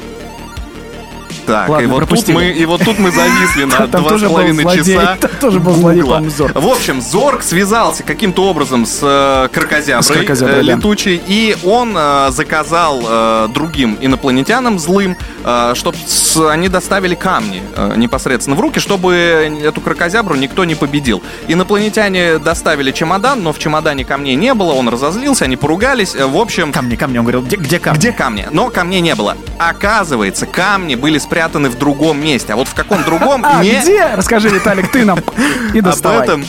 Так, 1.46 1.68
Ладно, 1.68 1.84
и, 1.84 1.86
вот 1.86 2.08
тут 2.08 2.28
мы, 2.28 2.50
и 2.50 2.64
вот 2.64 2.82
тут 2.84 2.98
мы 2.98 3.10
зависли 3.10 3.64
на 3.64 3.86
два 3.86 4.18
с 4.18 4.22
половиной 4.22 4.64
часа. 4.76 5.16
там 5.20 5.30
тоже 5.40 5.60
был 5.60 5.74
злодей. 5.74 6.02
В 6.02 6.68
общем, 6.68 7.00
Зорг 7.00 7.42
связался 7.42 8.02
каким-то 8.02 8.44
образом 8.44 8.86
с 8.86 9.00
э, 9.02 9.48
крокозяброй, 9.52 10.24
э, 10.24 10.34
да. 10.34 10.60
летучей, 10.62 11.20
и 11.26 11.56
он 11.64 11.94
э, 11.96 12.30
заказал 12.30 13.02
э, 13.06 13.48
другим 13.52 13.98
инопланетянам 14.00 14.78
злым, 14.78 15.16
чтобы 15.74 15.96
они 16.50 16.68
доставили 16.68 17.14
камни 17.14 17.62
э, 17.76 17.94
непосредственно 17.96 18.56
в 18.56 18.60
руки, 18.60 18.78
чтобы 18.80 19.14
эту 19.62 19.80
крокозябру 19.80 20.34
никто 20.34 20.64
не 20.64 20.74
победил. 20.74 21.22
Инопланетяне 21.48 22.38
доставили 22.38 22.90
чемодан, 22.92 23.42
но 23.42 23.52
в 23.52 23.58
чемодане 23.58 24.04
камней 24.04 24.34
не 24.34 24.54
было, 24.54 24.72
он 24.72 24.88
разозлился, 24.88 25.44
они 25.44 25.56
поругались. 25.56 26.14
Э, 26.14 26.26
В 26.26 26.36
общем, 26.36 26.72
Камни, 26.72 26.96
камни. 26.96 27.18
Он 27.18 27.24
говорил, 27.24 27.42
где, 27.42 27.56
где 27.56 27.78
камни? 27.78 27.98
где 27.98 28.12
камни? 28.12 28.46
Но 28.50 28.70
камней 28.70 29.00
не 29.00 29.14
было. 29.14 29.36
Оказывается, 29.58 30.46
камни 30.46 30.94
были 30.94 31.18
спрятаны 31.18 31.33
в 31.70 31.78
другом 31.78 32.20
месте. 32.22 32.52
А 32.52 32.56
вот 32.56 32.68
в 32.68 32.74
каком 32.74 33.02
другом 33.04 33.44
А, 33.44 33.62
не... 33.62 33.80
где? 33.80 34.06
Расскажи, 34.14 34.48
Виталик, 34.48 34.90
ты 34.90 35.04
нам. 35.04 35.18
И 35.74 35.78
Об 35.78 35.84
доставай. 35.84 36.24
этом, 36.24 36.44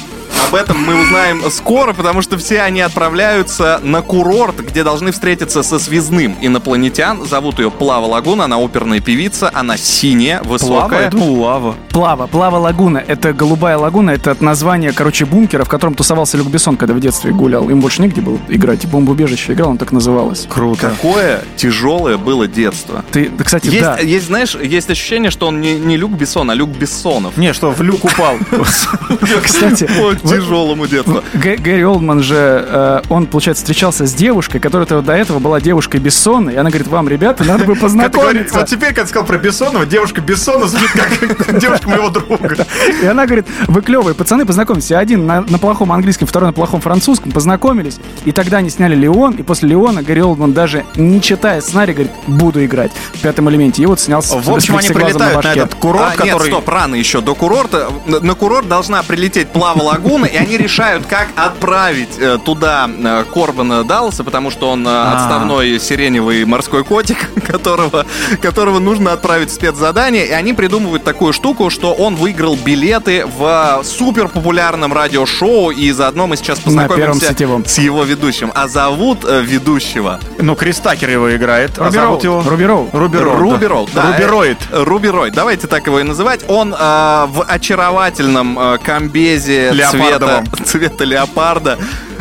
об 0.47 0.55
этом 0.55 0.77
мы 0.77 1.01
узнаем 1.01 1.41
скоро, 1.49 1.93
потому 1.93 2.21
что 2.21 2.37
все 2.37 2.61
они 2.61 2.81
отправляются 2.81 3.79
на 3.83 4.01
курорт, 4.01 4.57
где 4.57 4.83
должны 4.83 5.11
встретиться 5.11 5.63
со 5.63 5.79
связным 5.79 6.35
инопланетян. 6.41 7.25
Зовут 7.25 7.59
ее 7.59 7.71
Плава 7.71 8.05
Лагуна, 8.05 8.45
она 8.45 8.57
оперная 8.57 8.99
певица, 8.99 9.49
она 9.53 9.77
синяя, 9.77 10.41
высокая. 10.43 11.05
Я 11.05 11.09
думал, 11.09 11.41
лава. 11.41 11.75
Плава, 11.89 12.27
Плава 12.27 12.57
лагуна. 12.57 12.97
Это 12.97 13.33
голубая 13.33 13.77
лагуна, 13.77 14.11
это 14.11 14.31
от 14.31 14.41
названия, 14.41 14.91
короче, 14.91 15.25
бункера, 15.25 15.63
в 15.63 15.69
котором 15.69 15.95
тусовался 15.95 16.37
Люк 16.37 16.47
Бессон, 16.47 16.77
когда 16.77 16.93
в 16.93 16.99
детстве 16.99 17.31
гулял. 17.31 17.69
Им 17.69 17.79
больше 17.79 18.01
негде 18.01 18.21
было 18.21 18.39
играть. 18.49 18.85
Бомбоубежище 18.85 19.53
играл, 19.53 19.71
он 19.71 19.77
так 19.77 19.91
называлась. 19.91 20.45
Круто. 20.49 20.89
Какое 20.89 21.41
тяжелое 21.55 22.17
было 22.17 22.47
детство. 22.47 23.03
Ты, 23.11 23.31
кстати, 23.43 23.67
Есть, 23.67 23.79
да. 23.81 23.97
есть, 23.99 24.27
знаешь, 24.27 24.55
есть 24.55 24.89
ощущение, 24.89 25.31
что 25.31 25.47
он 25.47 25.61
не, 25.61 25.75
не 25.79 25.97
Люк 25.97 26.11
Бессон, 26.11 26.51
а 26.51 26.53
Люк 26.55 26.69
Бессонов. 26.69 27.37
Не, 27.37 27.53
что, 27.53 27.71
в 27.71 27.81
люк 27.81 28.03
упал. 28.05 28.37
Кстати, 29.43 29.89
тяжелому 30.35 30.87
детству. 30.87 31.23
Гэ- 31.33 31.57
Гэри 31.57 31.85
Олдман 31.85 32.21
же, 32.21 32.65
э, 32.67 33.01
он, 33.09 33.27
получается, 33.27 33.63
встречался 33.63 34.05
с 34.05 34.13
девушкой, 34.13 34.59
которая 34.59 34.85
до 35.01 35.13
этого 35.13 35.39
была 35.39 35.61
девушкой 35.61 35.99
Бессонной, 35.99 36.53
и 36.53 36.57
она 36.57 36.69
говорит, 36.69 36.87
вам, 36.87 37.07
ребята, 37.07 37.43
надо 37.43 37.65
бы 37.65 37.75
познакомиться. 37.75 38.55
Вот 38.59 38.67
теперь, 38.67 38.89
когда 38.89 39.07
сказал 39.07 39.25
про 39.25 39.37
Бессонова, 39.37 39.85
девушка 39.85 40.21
Бессона 40.21 40.67
звучит 40.67 40.91
как 40.91 41.59
девушка 41.59 41.89
моего 41.89 42.09
друга. 42.09 42.65
И 43.01 43.05
она 43.05 43.25
говорит, 43.25 43.45
вы 43.67 43.81
клевые 43.81 44.15
пацаны, 44.15 44.45
познакомьтесь. 44.45 44.91
Один 44.91 45.25
на, 45.25 45.41
на 45.41 45.57
плохом 45.59 45.91
английском, 45.91 46.27
второй 46.27 46.49
на 46.49 46.53
плохом 46.53 46.81
французском, 46.81 47.31
познакомились. 47.31 47.97
И 48.25 48.31
тогда 48.31 48.57
они 48.57 48.69
сняли 48.69 48.95
Леон, 48.95 49.33
и 49.35 49.43
после 49.43 49.69
Леона 49.69 50.03
Гэри 50.03 50.21
Олдман 50.21 50.53
даже 50.53 50.85
не 50.95 51.21
читая 51.21 51.61
сценарий, 51.61 51.93
говорит, 51.93 52.11
буду 52.27 52.63
играть 52.65 52.91
в 53.13 53.21
пятом 53.21 53.49
элементе. 53.49 53.83
И 53.83 53.85
вот 53.85 53.99
снялся 53.99 54.37
В 54.39 54.49
общем, 54.49 54.77
они 54.77 54.89
прилетают 54.89 55.43
на 55.43 55.53
этот 55.53 55.75
курорт, 55.75 56.13
а, 56.17 56.23
нет, 56.23 56.33
который... 56.33 56.47
стоп, 56.47 56.69
рано 56.69 56.95
еще. 56.95 57.21
До 57.21 57.35
курорта, 57.35 57.89
на, 58.05 58.19
на 58.19 58.35
курорт 58.35 58.67
должна 58.67 59.03
прилететь 59.03 59.49
Плава 59.49 59.81
Лагуна, 59.81 60.14
и 60.23 60.35
они 60.35 60.57
решают, 60.57 61.05
как 61.07 61.27
отправить 61.35 62.17
э, 62.17 62.37
туда 62.45 62.87
э, 62.89 63.23
Корбана 63.33 63.83
Далласа, 63.83 64.23
потому 64.23 64.51
что 64.51 64.69
он 64.69 64.87
э, 64.87 64.89
А. 64.89 65.13
отставной 65.15 65.79
сиреневый 65.79 66.45
морской 66.45 66.83
котик, 66.85 67.17
которого, 67.47 68.05
которого 68.41 68.79
нужно 68.79 69.11
отправить 69.11 69.49
в 69.49 69.53
спецзадание, 69.53 70.25
и 70.27 70.31
они 70.31 70.53
придумывают 70.53 71.03
такую 71.03 71.33
штуку, 71.33 71.69
что 71.69 71.93
он 71.93 72.15
выиграл 72.15 72.55
билеты 72.55 73.25
в 73.25 73.81
супер 73.83 74.29
популярном 74.29 74.93
радиошоу, 74.93 75.71
и 75.71 75.91
заодно 75.91 76.27
мы 76.27 76.37
сейчас 76.37 76.59
познакомимся 76.59 77.35
с 77.65 77.77
его 77.79 78.03
ведущим. 78.03 78.51
А 78.55 78.67
зовут 78.67 79.25
э, 79.25 79.41
ведущего 79.41 80.19
Ну, 80.37 80.55
Крис 80.55 80.77
Такер 80.79 81.09
его 81.09 81.35
играет. 81.35 81.71
А 81.79 81.85
Руби 81.85 81.95
зовут 81.95 82.09
Роуд. 82.09 82.23
его... 82.23 82.43
Руби 82.49 82.65
Роуд. 82.65 82.89
Руби 82.93 83.65
Роуд, 83.67 83.89
да. 83.93 84.03
Да. 84.03 84.11
Рубероид. 84.13 84.57
Рубероид, 84.71 85.33
давайте 85.33 85.67
так 85.67 85.87
его 85.87 85.99
и 85.99 86.03
называть. 86.03 86.41
Он 86.47 86.73
э, 86.73 86.77
в 86.77 87.43
очаровательном 87.47 88.57
э, 88.59 88.77
комбезе 88.83 89.71
цвета, 90.09 90.43
цвета 90.65 91.03
леопарда. 91.03 91.77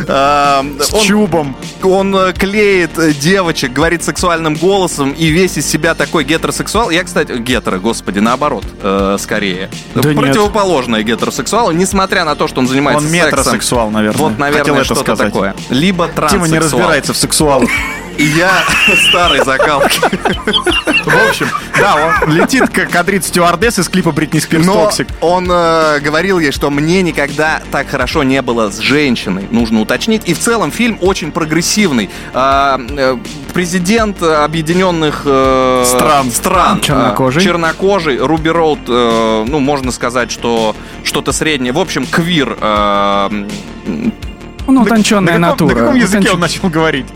Э, 0.07 0.63
С 0.81 0.93
он, 0.93 1.01
чубом. 1.03 1.57
он 1.83 2.15
э, 2.17 2.33
клеит 2.33 2.99
э, 2.99 3.13
девочек, 3.13 3.73
говорит 3.73 4.03
сексуальным 4.05 4.55
голосом 4.55 5.13
и 5.13 5.27
весь 5.27 5.57
из 5.57 5.67
себя 5.67 5.95
такой 5.95 6.25
гетеросексуал. 6.25 6.91
Я, 6.91 7.05
кстати, 7.05 7.33
гетеро, 7.39 7.79
господи, 7.79 8.19
наоборот, 8.19 8.65
э, 8.83 9.17
скорее. 9.21 9.71
Да 9.95 10.09
нет. 10.09 10.17
Противоположное 10.19 11.03
гетеросексуалу, 11.03 11.73
несмотря 11.73 12.25
на 12.25 12.35
то, 12.35 12.49
что 12.49 12.61
он 12.61 12.69
занимается 12.69 13.05
Он 13.05 13.11
сексом. 13.11 13.39
метросексуал, 13.39 13.91
наверное. 13.91 14.19
Вот, 14.19 14.39
наверное, 14.39 14.85
что-то 14.85 15.17
такое. 15.17 15.55
Либо 15.71 16.07
Тима 16.07 16.15
транссексуал. 16.15 16.51
не 16.53 16.59
разбирается 16.59 17.13
в 17.13 17.17
сексуалах. 17.17 17.71
И 18.17 18.25
я 18.25 18.51
старой 19.09 19.45
закалки. 19.45 19.99
В 20.01 21.29
общем, 21.29 21.49
да, 21.79 21.97
он 22.25 22.33
летит 22.33 22.69
как 22.71 22.91
кадрит 22.91 23.25
стюардесс 23.25 23.79
из 23.79 23.89
клипа 23.89 24.13
Бритни 24.13 24.39
Спирс 24.39 24.65
Toxic. 24.67 25.09
он 25.21 25.49
э, 25.51 26.01
говорил 26.01 26.39
ей, 26.39 26.51
что 26.53 26.71
мне 26.71 27.03
никогда 27.03 27.61
так 27.71 27.89
хорошо 27.89 28.23
не 28.23 28.41
было 28.43 28.71
с 28.71 28.79
женщиной, 28.79 29.47
нужно 29.51 29.81
уточнить. 29.81 30.23
И 30.27 30.35
в 30.35 30.39
целом 30.39 30.71
фильм 30.71 30.99
очень 31.01 31.33
прогрессивный. 31.33 32.09
А, 32.33 32.81
э, 32.89 33.17
президент 33.53 34.23
Объединенных 34.23 35.23
э, 35.25 35.85
Стран. 35.87 36.31
стран 36.31 36.81
Чернокожий. 36.81 37.43
э, 37.43 37.45
чернокожий, 37.45 38.19
Руби 38.19 38.51
Роуд, 38.51 38.79
э, 38.89 39.45
ну, 39.49 39.59
можно 39.59 39.91
сказать, 39.93 40.31
что 40.31 40.75
что-то 41.03 41.33
среднее. 41.33 41.73
В 41.73 41.79
общем, 41.79 42.07
квир. 42.07 42.57
э, 42.61 43.29
Ну, 44.67 44.83
утонченная 44.83 45.39
на 45.39 45.51
каком, 45.51 45.67
натура. 45.69 45.81
на 45.81 45.87
каком 45.89 46.01
языке 46.01 46.29
Утонч- 46.29 46.35
он 46.35 46.41
начал 46.41 46.69
говорить? 46.69 47.07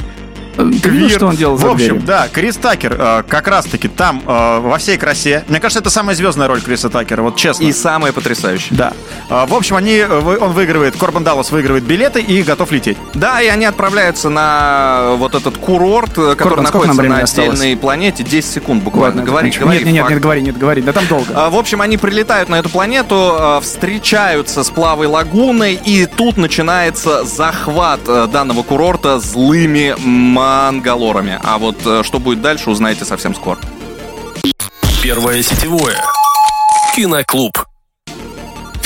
Ты 0.59 0.89
видел, 0.91 1.09
что 1.09 1.27
он 1.27 1.37
делал 1.37 1.57
В 1.57 1.61
за 1.61 1.71
общем, 1.71 1.87
дверью? 1.89 2.03
да, 2.07 2.29
Крис 2.33 2.57
Такер 2.57 2.97
э, 2.99 3.23
как 3.29 3.47
раз-таки 3.49 3.89
там 3.89 4.23
э, 4.27 4.59
во 4.61 4.77
всей 4.79 4.99
красе. 4.99 5.45
Мне 5.49 5.61
кажется, 5.61 5.81
это 5.81 5.91
самая 5.91 6.17
звездная 6.17 6.49
роль 6.49 6.61
Криса 6.61 6.91
Такера, 6.91 7.23
вот 7.23 7.37
честно. 7.37 7.63
и 7.65 7.73
самое 7.73 8.13
потрясающее. 8.13 8.77
Да. 8.77 8.93
А, 9.31 9.47
В 9.47 9.55
общем, 9.55 9.77
они, 9.77 9.97
э, 9.97 10.37
он 10.41 10.53
выигрывает, 10.53 10.97
Корбан 10.97 11.23
Даллас 11.25 11.51
выигрывает 11.53 11.85
билеты 11.85 12.21
и 12.21 12.43
готов 12.43 12.73
лететь. 12.73 12.99
Да, 13.15 13.41
и 13.41 13.47
они 13.47 13.65
отправляются 13.67 14.29
на 14.31 15.13
вот 15.17 15.35
этот 15.35 15.57
курорт, 15.59 16.11
э, 16.19 16.35
который 16.35 16.37
Корбан, 16.37 16.65
находится 16.65 16.95
на 16.97 17.03
времени 17.03 17.21
осталось? 17.23 17.51
отдельной 17.61 17.77
планете. 17.77 18.25
10 18.25 18.51
секунд 18.51 18.83
буквально. 18.83 19.19
Ладно, 19.21 19.23
говори, 19.31 19.51
говори. 19.51 19.79
Нет, 19.79 19.87
нет, 19.87 19.95
нет, 19.95 20.11
нет, 20.11 20.21
говори, 20.21 20.43
нет, 20.43 20.59
говори. 20.59 20.83
Да 20.83 20.93
там 20.93 21.07
долго. 21.07 21.27
А, 21.35 21.51
В 21.51 21.57
общем, 21.57 21.81
они 21.81 21.97
прилетают 21.97 22.49
на 22.49 22.57
эту 22.57 22.69
планету, 22.69 23.37
э, 23.39 23.61
встречаются 23.63 24.65
с 24.65 24.71
Плавой 24.71 25.07
Лагуной, 25.07 25.75
и 25.75 26.07
тут 26.07 26.37
начинается 26.37 27.25
захват 27.25 28.01
э, 28.09 28.27
данного 28.33 28.63
курорта 28.63 29.19
злыми 29.21 29.95
мангалорами. 30.49 31.39
А 31.43 31.59
вот 31.59 31.77
э, 31.85 32.03
что 32.03 32.19
будет 32.19 32.41
дальше, 32.41 32.71
узнаете 32.71 33.05
совсем 33.05 33.35
скоро. 33.35 33.59
Первое 35.03 35.43
сетевое. 35.43 36.03
Киноклуб. 36.95 37.68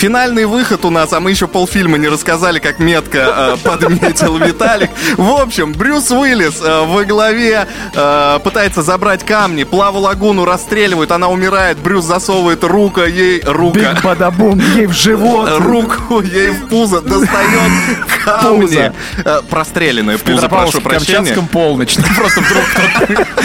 Финальный 0.02 0.46
выход 0.46 0.84
у 0.84 0.90
нас, 0.90 1.12
а 1.12 1.20
мы 1.20 1.30
еще 1.30 1.46
полфильма 1.46 1.96
не 1.96 2.08
рассказали, 2.08 2.58
как 2.58 2.80
метко 2.80 3.54
э, 3.54 3.56
подметил 3.62 4.36
Виталик. 4.36 4.90
В 5.16 5.30
общем, 5.30 5.72
Брюс 5.72 6.10
Уиллис 6.10 6.60
э, 6.60 6.84
во 6.84 7.04
главе 7.04 7.68
э, 7.94 8.40
пытается 8.42 8.82
забрать 8.82 9.24
камни, 9.24 9.62
Плаву 9.62 10.00
Лагуну 10.00 10.44
расстреливают, 10.44 11.12
она 11.12 11.28
умирает, 11.28 11.78
Брюс 11.78 12.04
засовывает 12.04 12.64
руку 12.64 13.02
ей, 13.02 13.42
рука, 13.46 13.92
Биг 13.92 14.02
бадабум, 14.02 14.58
ей 14.74 14.86
в 14.86 14.92
живот. 14.92 15.48
руку 15.60 16.20
ей 16.20 16.48
в 16.48 16.66
пузо, 16.66 17.00
достает 17.00 17.70
камни. 18.24 18.60
Пузо. 18.62 18.94
Э, 19.24 19.40
Простреленное 19.48 20.18
пузо, 20.18 20.48
прошу 20.48 20.80
прощения. 20.80 21.18
Камчатском 21.18 21.46
полночь. 21.46 21.96
Просто 22.16 22.40
вдруг 22.40 22.64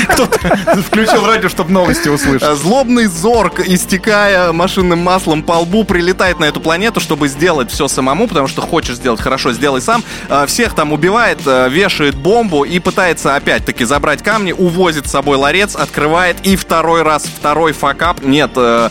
кто-то- 0.09 0.81
включил 0.81 1.23
радио, 1.23 1.49
чтобы 1.49 1.71
новости 1.71 2.09
услышать. 2.09 2.57
Злобный 2.57 3.05
зорг, 3.05 3.59
истекая 3.59 4.51
машинным 4.53 4.97
маслом 4.97 5.43
по 5.43 5.59
лбу, 5.59 5.83
прилетает 5.83 6.39
на 6.39 6.46
эту 6.47 6.59
планету, 6.59 6.99
чтобы 6.99 7.27
сделать 7.27 7.71
все 7.71 7.87
самому, 7.87 8.27
потому 8.27 8.47
что 8.47 8.61
хочешь 8.61 8.95
сделать 8.95 9.21
хорошо, 9.21 9.53
сделай 9.53 9.81
сам. 9.81 10.03
Э, 10.29 10.45
Всех 10.47 10.73
там 10.73 10.93
убивает, 10.93 11.39
э, 11.45 11.69
вешает 11.69 12.15
бомбу 12.15 12.63
и 12.63 12.79
пытается 12.79 13.35
опять-таки 13.35 13.85
забрать 13.85 14.23
камни, 14.23 14.51
увозит 14.51 15.07
с 15.07 15.11
собой 15.11 15.37
ларец, 15.37 15.75
открывает 15.75 16.37
и 16.43 16.55
второй 16.55 17.01
раз, 17.03 17.25
второй 17.25 17.73
факап. 17.73 18.21
Нет, 18.23 18.51
э, 18.55 18.89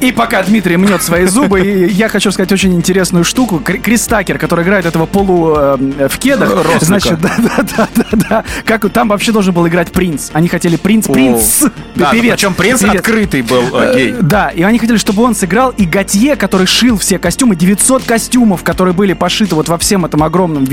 И 0.00 0.12
пока 0.12 0.42
Дмитрий 0.42 0.76
мнет 0.76 1.02
свои 1.02 1.26
зубы, 1.26 1.60
я 1.90 2.08
хочу 2.08 2.30
сказать 2.30 2.50
очень 2.52 2.74
интересную 2.74 3.24
штуку. 3.24 3.60
Кри- 3.60 3.78
Крис 3.78 4.06
Такер, 4.06 4.38
который 4.38 4.64
играет 4.64 4.86
этого 4.86 5.06
полу 5.06 5.54
э, 5.56 6.08
в 6.08 6.18
кедах, 6.18 6.52
значит, 6.80 7.20
да, 7.20 7.36
да, 7.76 7.88
да, 7.94 8.04
да. 8.28 8.44
Как 8.64 8.90
там 8.90 9.08
вообще 9.08 9.32
должен 9.32 9.54
был 9.54 9.66
играть 9.68 9.92
принц. 9.92 10.30
Они 10.32 10.48
хотели 10.48 10.76
принц, 10.76 11.06
принц, 11.12 11.62
певец. 11.94 12.34
причем 12.34 12.54
принц 12.54 12.82
открытый 12.82 13.42
был 13.42 13.62
э, 13.74 13.94
гей. 13.94 14.10
Э, 14.12 14.16
Да, 14.20 14.48
и 14.48 14.62
они 14.62 14.78
хотели, 14.78 14.96
чтобы 14.96 15.22
он 15.22 15.34
сыграл, 15.34 15.70
и 15.70 15.84
Готье, 15.84 16.36
который 16.36 16.66
шил 16.66 16.98
все 16.98 17.18
костюмы, 17.18 17.56
900 17.56 18.02
костюмов, 18.04 18.62
которые 18.64 18.94
были 18.94 19.12
пошиты 19.12 19.54
вот 19.54 19.68
во 19.68 19.78
всем 19.78 20.04
этом 20.04 20.22
огромном 20.22 20.64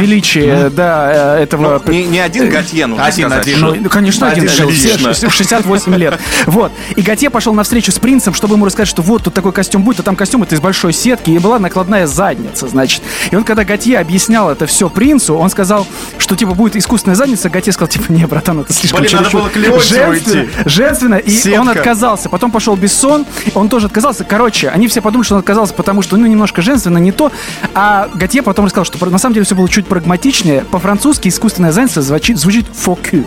величии, 0.00 0.68
да, 0.70 1.36
э, 1.38 1.42
этого... 1.42 1.82
ну, 1.84 1.92
не, 1.92 2.18
один 2.18 2.48
Готье, 2.50 2.86
нужно 2.86 3.04
Один, 3.04 3.32
один. 3.32 3.60
Ну, 3.60 3.74
ну, 3.74 3.88
конечно, 3.88 4.28
один, 4.28 4.44
Один 4.44 4.56
шел, 4.56 4.70
все 4.70 4.92
лично. 4.94 5.14
ш- 5.14 5.30
68 5.30 5.94
лет. 5.96 6.18
Вот. 6.46 6.72
И 6.96 7.02
Готье 7.02 7.30
пошел 7.30 7.52
на 7.54 7.64
встречу 7.74 7.90
с 7.90 7.98
принцем, 7.98 8.34
чтобы 8.34 8.54
ему 8.54 8.66
рассказать, 8.66 8.86
что 8.86 9.02
вот 9.02 9.24
тут 9.24 9.34
такой 9.34 9.50
костюм 9.50 9.82
будет, 9.82 9.98
а 9.98 10.02
там 10.04 10.14
костюм 10.14 10.44
это 10.44 10.54
из 10.54 10.60
большой 10.60 10.92
сетки, 10.92 11.30
и 11.30 11.40
была 11.40 11.58
накладная 11.58 12.06
задница, 12.06 12.68
значит. 12.68 13.02
И 13.32 13.34
он, 13.34 13.42
когда 13.42 13.64
Готье 13.64 13.98
объяснял 13.98 14.48
это 14.48 14.66
все 14.66 14.88
принцу, 14.88 15.34
он 15.34 15.50
сказал, 15.50 15.84
что 16.18 16.36
типа 16.36 16.54
будет 16.54 16.76
искусственная 16.76 17.16
задница, 17.16 17.50
Готье 17.50 17.72
сказал, 17.72 17.88
типа, 17.88 18.12
не, 18.12 18.26
братан, 18.26 18.60
это 18.60 18.72
слишком 18.72 19.00
Блин, 19.00 19.10
надо 19.14 19.28
было 19.28 19.50
женственно, 19.80 20.46
женственно, 20.66 21.14
и 21.16 21.30
Сетка. 21.32 21.60
он 21.62 21.68
отказался. 21.70 22.28
Потом 22.28 22.52
пошел 22.52 22.76
Бессон, 22.76 23.26
он 23.56 23.68
тоже 23.68 23.86
отказался. 23.86 24.22
Короче, 24.22 24.68
они 24.68 24.86
все 24.86 25.02
подумали, 25.02 25.24
что 25.24 25.34
он 25.34 25.40
отказался, 25.40 25.74
потому 25.74 26.02
что, 26.02 26.16
ну, 26.16 26.26
немножко 26.26 26.62
женственно, 26.62 26.98
не 26.98 27.10
то. 27.10 27.32
А 27.74 28.08
Готье 28.14 28.42
потом 28.42 28.66
рассказал, 28.66 28.84
что 28.84 29.04
на 29.04 29.18
самом 29.18 29.34
деле 29.34 29.46
все 29.46 29.56
было 29.56 29.68
чуть 29.68 29.88
прагматичнее. 29.88 30.64
По-французски 30.70 31.26
искусственная 31.26 31.72
задница 31.72 32.02
звучит, 32.02 32.38
звучит 32.38 32.66
fuck 32.66 33.10
you. 33.10 33.26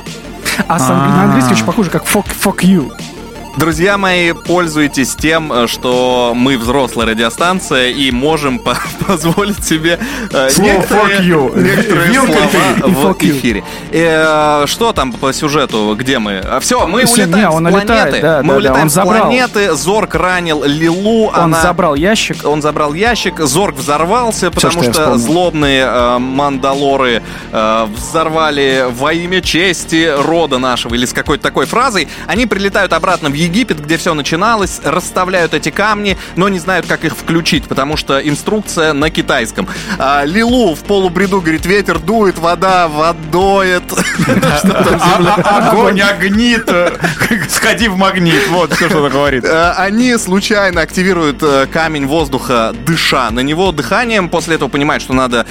А 0.70 0.80
с 0.80 0.90
англи- 0.90 1.10
на 1.10 1.24
английский 1.24 1.54
очень 1.54 1.66
похоже, 1.66 1.90
как 1.90 2.06
fuck, 2.06 2.28
fuck 2.42 2.60
you. 2.60 2.94
Друзья 3.58 3.98
мои, 3.98 4.34
пользуйтесь 4.34 5.16
тем, 5.16 5.52
э, 5.52 5.66
что 5.66 6.34
мы 6.36 6.60
взрослая 6.60 7.08
радиостанция 7.08 7.90
и 7.90 8.12
можем 8.12 8.60
по- 8.60 8.78
позволить 9.08 9.66
себе 9.66 9.98
э, 10.32 10.50
Слово 10.52 10.68
некоторые, 10.74 11.18
fuck 11.18 11.24
you. 11.26 11.60
некоторые 11.64 12.12
Вилкой 12.12 12.36
слова 12.36 12.88
в 13.16 13.18
you. 13.24 13.32
эфире. 13.40 13.64
Э, 13.92 14.66
Что 14.68 14.94
там 14.94 15.12
по 15.12 15.34
сюжету, 15.34 15.96
где 15.98 16.20
мы? 16.20 16.46
Все, 16.62 16.86
мы 16.86 17.06
Всё, 17.06 17.24
улетаем 17.24 17.46
не, 17.48 17.52
с 17.52 17.56
он 17.56 17.64
планеты. 17.68 17.94
улетает, 17.94 18.22
да, 18.22 18.38
мы 18.44 18.48
да, 18.48 18.54
да, 18.54 18.58
улетаем 18.58 18.82
он 18.84 18.90
с 18.92 18.94
забрал. 18.94 19.22
планеты. 19.24 19.74
Зорг 19.76 20.14
ранил 20.14 20.64
Лилу. 20.64 21.26
Он 21.30 21.36
она... 21.36 21.62
забрал 21.62 21.96
ящик. 21.96 22.38
Он 22.46 22.62
забрал 22.62 22.94
ящик, 22.94 23.40
Зорг 23.40 23.76
взорвался, 23.76 24.52
потому 24.52 24.72
что 24.74 24.84
я 24.84 24.94
что, 24.94 25.02
вспомнил. 25.02 25.18
злобные 25.26 25.84
э, 25.84 26.18
мандалоры 26.20 27.24
э, 27.52 27.88
взорвали 27.96 28.86
во 28.92 29.14
имя 29.14 29.42
чести 29.42 30.14
рода 30.16 30.60
нашего 30.60 30.94
или 30.94 31.06
с 31.08 31.14
какой-то 31.14 31.42
такой 31.42 31.66
фразой. 31.66 32.08
Они 32.28 32.46
прилетают 32.46 32.94
обратно 32.94 33.30
в 33.30 33.34
Египет, 33.48 33.84
где 33.84 33.98
все 33.98 34.14
начиналось, 34.14 34.82
расставляют 34.84 35.54
эти 35.54 35.70
камни, 35.70 36.18
но 36.36 36.50
не 36.50 36.60
знают, 36.60 36.86
как 36.86 37.06
их 37.06 37.16
включить, 37.16 37.66
потому 37.66 37.98
что 37.98 38.20
инструкция 38.20 38.94
на 38.94 39.10
китайском. 39.10 39.68
А, 39.98 40.24
Лилу 40.26 40.76
в 40.76 40.84
полубреду 40.84 41.40
говорит, 41.42 41.66
ветер 41.66 42.00
дует, 42.00 42.38
вода 42.38 42.88
водоет. 42.88 43.84
А- 44.28 45.42
а- 45.44 45.70
Огонь, 45.70 46.02
огнит, 46.02 46.64
э, 46.68 46.92
сходи 47.50 47.88
в 47.88 47.98
магнит. 47.98 48.48
Вот 48.50 48.74
все, 48.74 48.90
что 48.90 49.00
она 49.00 49.10
говорит. 49.10 49.44
Э, 49.46 49.72
Они 49.78 50.18
случайно 50.18 50.82
активируют 50.82 51.38
э, 51.42 51.68
камень 51.72 52.06
воздуха, 52.08 52.74
дыша 52.86 53.30
на 53.32 53.40
него 53.42 53.72
дыханием. 53.72 54.30
После 54.30 54.56
этого 54.56 54.70
понимают, 54.70 55.02
что 55.04 55.14
надо 55.14 55.46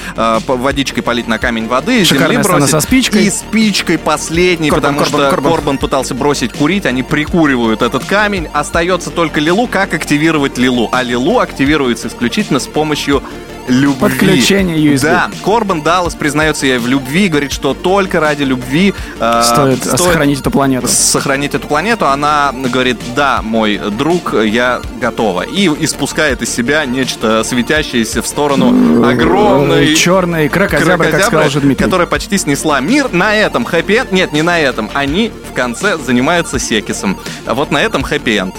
водичкой 0.46 1.02
полить 1.02 1.28
на 1.28 1.38
камень 1.38 1.68
воды, 1.68 2.04
земли 2.04 2.36
бросить. 2.38 2.70
со 2.70 2.80
спичкой. 2.80 3.24
И 3.26 3.30
спичкой 3.30 3.98
последней, 3.98 4.70
потому 4.70 5.04
что. 5.04 5.30
Корбан 5.30 5.78
пытался 5.78 6.14
бросить 6.14 6.52
курить. 6.52 6.86
Они 6.86 7.02
прикуривают 7.02 7.82
этот 7.86 8.04
камень. 8.04 8.48
Остается 8.52 9.10
только 9.10 9.40
Лилу. 9.40 9.66
Как 9.66 9.94
активировать 9.94 10.58
Лилу? 10.58 10.88
А 10.92 11.02
Лилу 11.02 11.38
активируется 11.38 12.08
исключительно 12.08 12.58
с 12.58 12.66
помощью 12.66 13.22
любви. 13.68 14.00
Подключение 14.00 14.76
USB. 14.78 15.02
Да, 15.02 15.30
Корбан 15.44 15.82
Даллас 15.82 16.14
признается 16.14 16.66
ей 16.66 16.78
в 16.78 16.86
любви, 16.86 17.28
говорит, 17.28 17.52
что 17.52 17.74
только 17.74 18.20
ради 18.20 18.42
любви 18.42 18.94
э, 19.20 19.42
Стоит 19.44 19.84
сохранить 19.84 20.40
эту 20.40 20.50
планету. 20.50 20.88
сохранить 20.88 21.54
эту 21.54 21.66
планету, 21.66 22.06
она 22.06 22.52
говорит, 22.52 22.98
да, 23.14 23.40
мой 23.42 23.78
друг, 23.78 24.34
я 24.34 24.80
готова. 25.00 25.42
И 25.42 25.68
испускает 25.84 26.42
из 26.42 26.54
себя 26.54 26.84
нечто 26.84 27.42
светящееся 27.44 28.22
в 28.22 28.26
сторону 28.26 29.04
огромной 29.06 29.94
Черный 29.94 30.48
крокозябра, 30.48 31.10
как 31.10 31.22
сказал 31.24 31.46
уже 31.46 31.60
Дмитрий. 31.60 31.84
которая 31.84 32.06
почти 32.06 32.38
снесла 32.38 32.80
мир. 32.80 33.12
На 33.12 33.34
этом 33.34 33.64
хэппи-энд, 33.64 34.12
нет, 34.12 34.32
не 34.32 34.42
на 34.42 34.58
этом, 34.58 34.90
они 34.94 35.32
в 35.50 35.54
конце 35.54 35.96
занимаются 35.98 36.58
секисом. 36.58 37.18
А 37.46 37.54
вот 37.54 37.70
на 37.70 37.78
этом 37.82 38.02
хэппи-энд. 38.02 38.54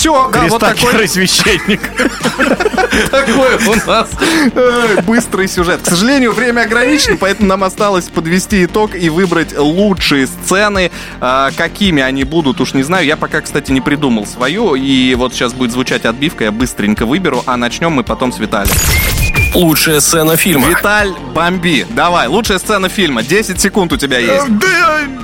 Все, 0.00 0.30
да, 0.32 0.46
вот 0.48 0.60
такой, 0.60 1.06
священник. 1.06 1.82
такой 3.10 3.56
у 3.66 3.86
нас 3.86 4.08
быстрый 5.04 5.46
сюжет. 5.46 5.82
К 5.82 5.86
сожалению, 5.90 6.32
время 6.32 6.62
ограничено, 6.62 7.18
поэтому 7.20 7.48
нам 7.48 7.64
осталось 7.64 8.06
подвести 8.06 8.64
итог 8.64 8.94
и 8.94 9.10
выбрать 9.10 9.54
лучшие 9.58 10.26
сцены. 10.26 10.90
А, 11.20 11.50
Какими 11.54 12.02
они 12.02 12.24
будут, 12.24 12.62
уж 12.62 12.72
не 12.72 12.82
знаю. 12.82 13.04
Я 13.04 13.18
пока, 13.18 13.42
кстати, 13.42 13.72
не 13.72 13.82
придумал 13.82 14.24
свою. 14.24 14.74
И 14.74 15.14
вот 15.16 15.34
сейчас 15.34 15.52
будет 15.52 15.72
звучать 15.72 16.06
отбивка, 16.06 16.44
я 16.44 16.50
быстренько 16.50 17.04
выберу. 17.04 17.42
А 17.44 17.58
начнем 17.58 17.92
мы 17.92 18.02
потом 18.02 18.32
с 18.32 18.38
Виталия. 18.38 18.72
Лучшая 19.54 20.00
сцена 20.00 20.38
фильма. 20.38 20.66
Виталь, 20.66 21.12
бомби. 21.34 21.86
Давай, 21.90 22.26
лучшая 22.26 22.58
сцена 22.58 22.88
фильма. 22.88 23.22
10 23.22 23.60
секунд 23.60 23.92
у 23.92 23.98
тебя 23.98 24.18
есть. 24.18 24.46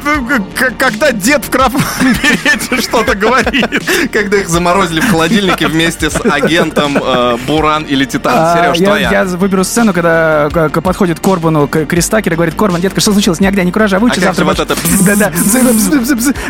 Э, 0.07 0.71
когда 0.79 1.13
дед 1.13 1.45
в 1.45 1.51
красном 1.51 1.83
берете 2.23 2.81
что-то 2.83 3.15
говорит. 3.15 3.67
Когда 4.13 4.39
их 4.39 4.49
заморозили 4.49 5.01
в 5.01 5.11
холодильнике 5.11 5.67
вместе 5.67 6.11
с 6.11 6.21
агентом 6.25 6.97
э, 7.03 7.37
Буран 7.47 7.85
или 7.85 8.05
Титан. 8.05 8.33
А, 8.37 8.57
Сереж, 8.57 8.79
я, 8.79 8.87
твоя. 8.87 9.11
я 9.11 9.25
выберу 9.25 9.65
сцену, 9.65 9.93
когда 9.93 10.49
к- 10.53 10.81
подходит 10.81 11.19
к 11.21 11.23
Корбану 11.23 11.67
к- 11.69 11.87
Крис 11.87 12.09
Такер 12.09 12.33
и 12.35 12.37
говорит, 12.37 12.55
Корбан, 12.55 12.81
детка, 12.81 13.01
что 13.01 13.13
случилось? 13.13 13.41
Ни 13.41 13.47
огня, 13.47 13.65
ни 13.65 13.71
куража, 13.71 13.99
выучи 13.99 14.19
А 14.19 14.21
завтра. 14.21 14.45
вот 14.45 14.59
будешь-» 14.59 14.71
это? 14.71 15.05
Да-да. 15.05 15.33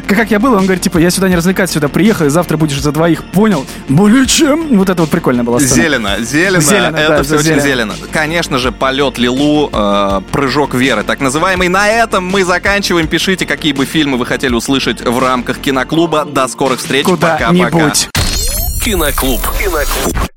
Как 0.07 0.16
как 0.27 0.31
я 0.31 0.38
был, 0.40 0.55
он 0.55 0.64
говорит, 0.64 0.83
типа, 0.83 0.99
я 0.99 1.11
сюда 1.11 1.29
не 1.29 1.37
развлекаться, 1.37 1.75
сюда 1.75 1.88
приехал, 1.88 2.27
и 2.27 2.31
завтра 2.31 2.57
будешь 2.57 2.81
за 2.81 2.90
двоих. 2.90 3.23
Понял? 3.25 3.64
Более 3.88 4.27
чем. 4.27 4.77
Вот 4.77 4.88
это 4.90 5.03
вот 5.03 5.11
прикольно 5.11 5.45
было. 5.45 5.61
Зелено, 5.61 6.19
зелено, 6.21 6.61
Зелено, 6.61 6.97
это 6.97 7.16
да, 7.19 7.23
все 7.23 7.35
очень 7.37 7.45
зелено. 7.45 7.62
зелено. 7.62 7.95
Конечно 8.12 8.59
же, 8.59 8.73
полет 8.73 9.19
Лилу, 9.19 9.71
э, 9.73 10.21
прыжок 10.33 10.75
веры, 10.75 11.05
так 11.05 11.21
называемый. 11.21 11.69
На 11.69 11.88
этом 11.88 12.25
мы 12.27 12.45
заканчиваем. 12.45 13.07
Пишите, 13.07 13.46
какие 13.47 13.73
бы 13.73 13.87
фильмы 13.87 14.19
вы 14.19 14.27
хотели 14.27 14.55
услышать 14.55 15.01
в 15.01 15.19
рамках 15.19 15.59
киноклуба. 15.59 16.25
До 16.25 16.49
скорых 16.49 16.81
встреч. 16.81 17.07
Пока-пока. 17.07 17.93
Киноклуб. 18.85 19.41
Киноклуб. 19.59 20.36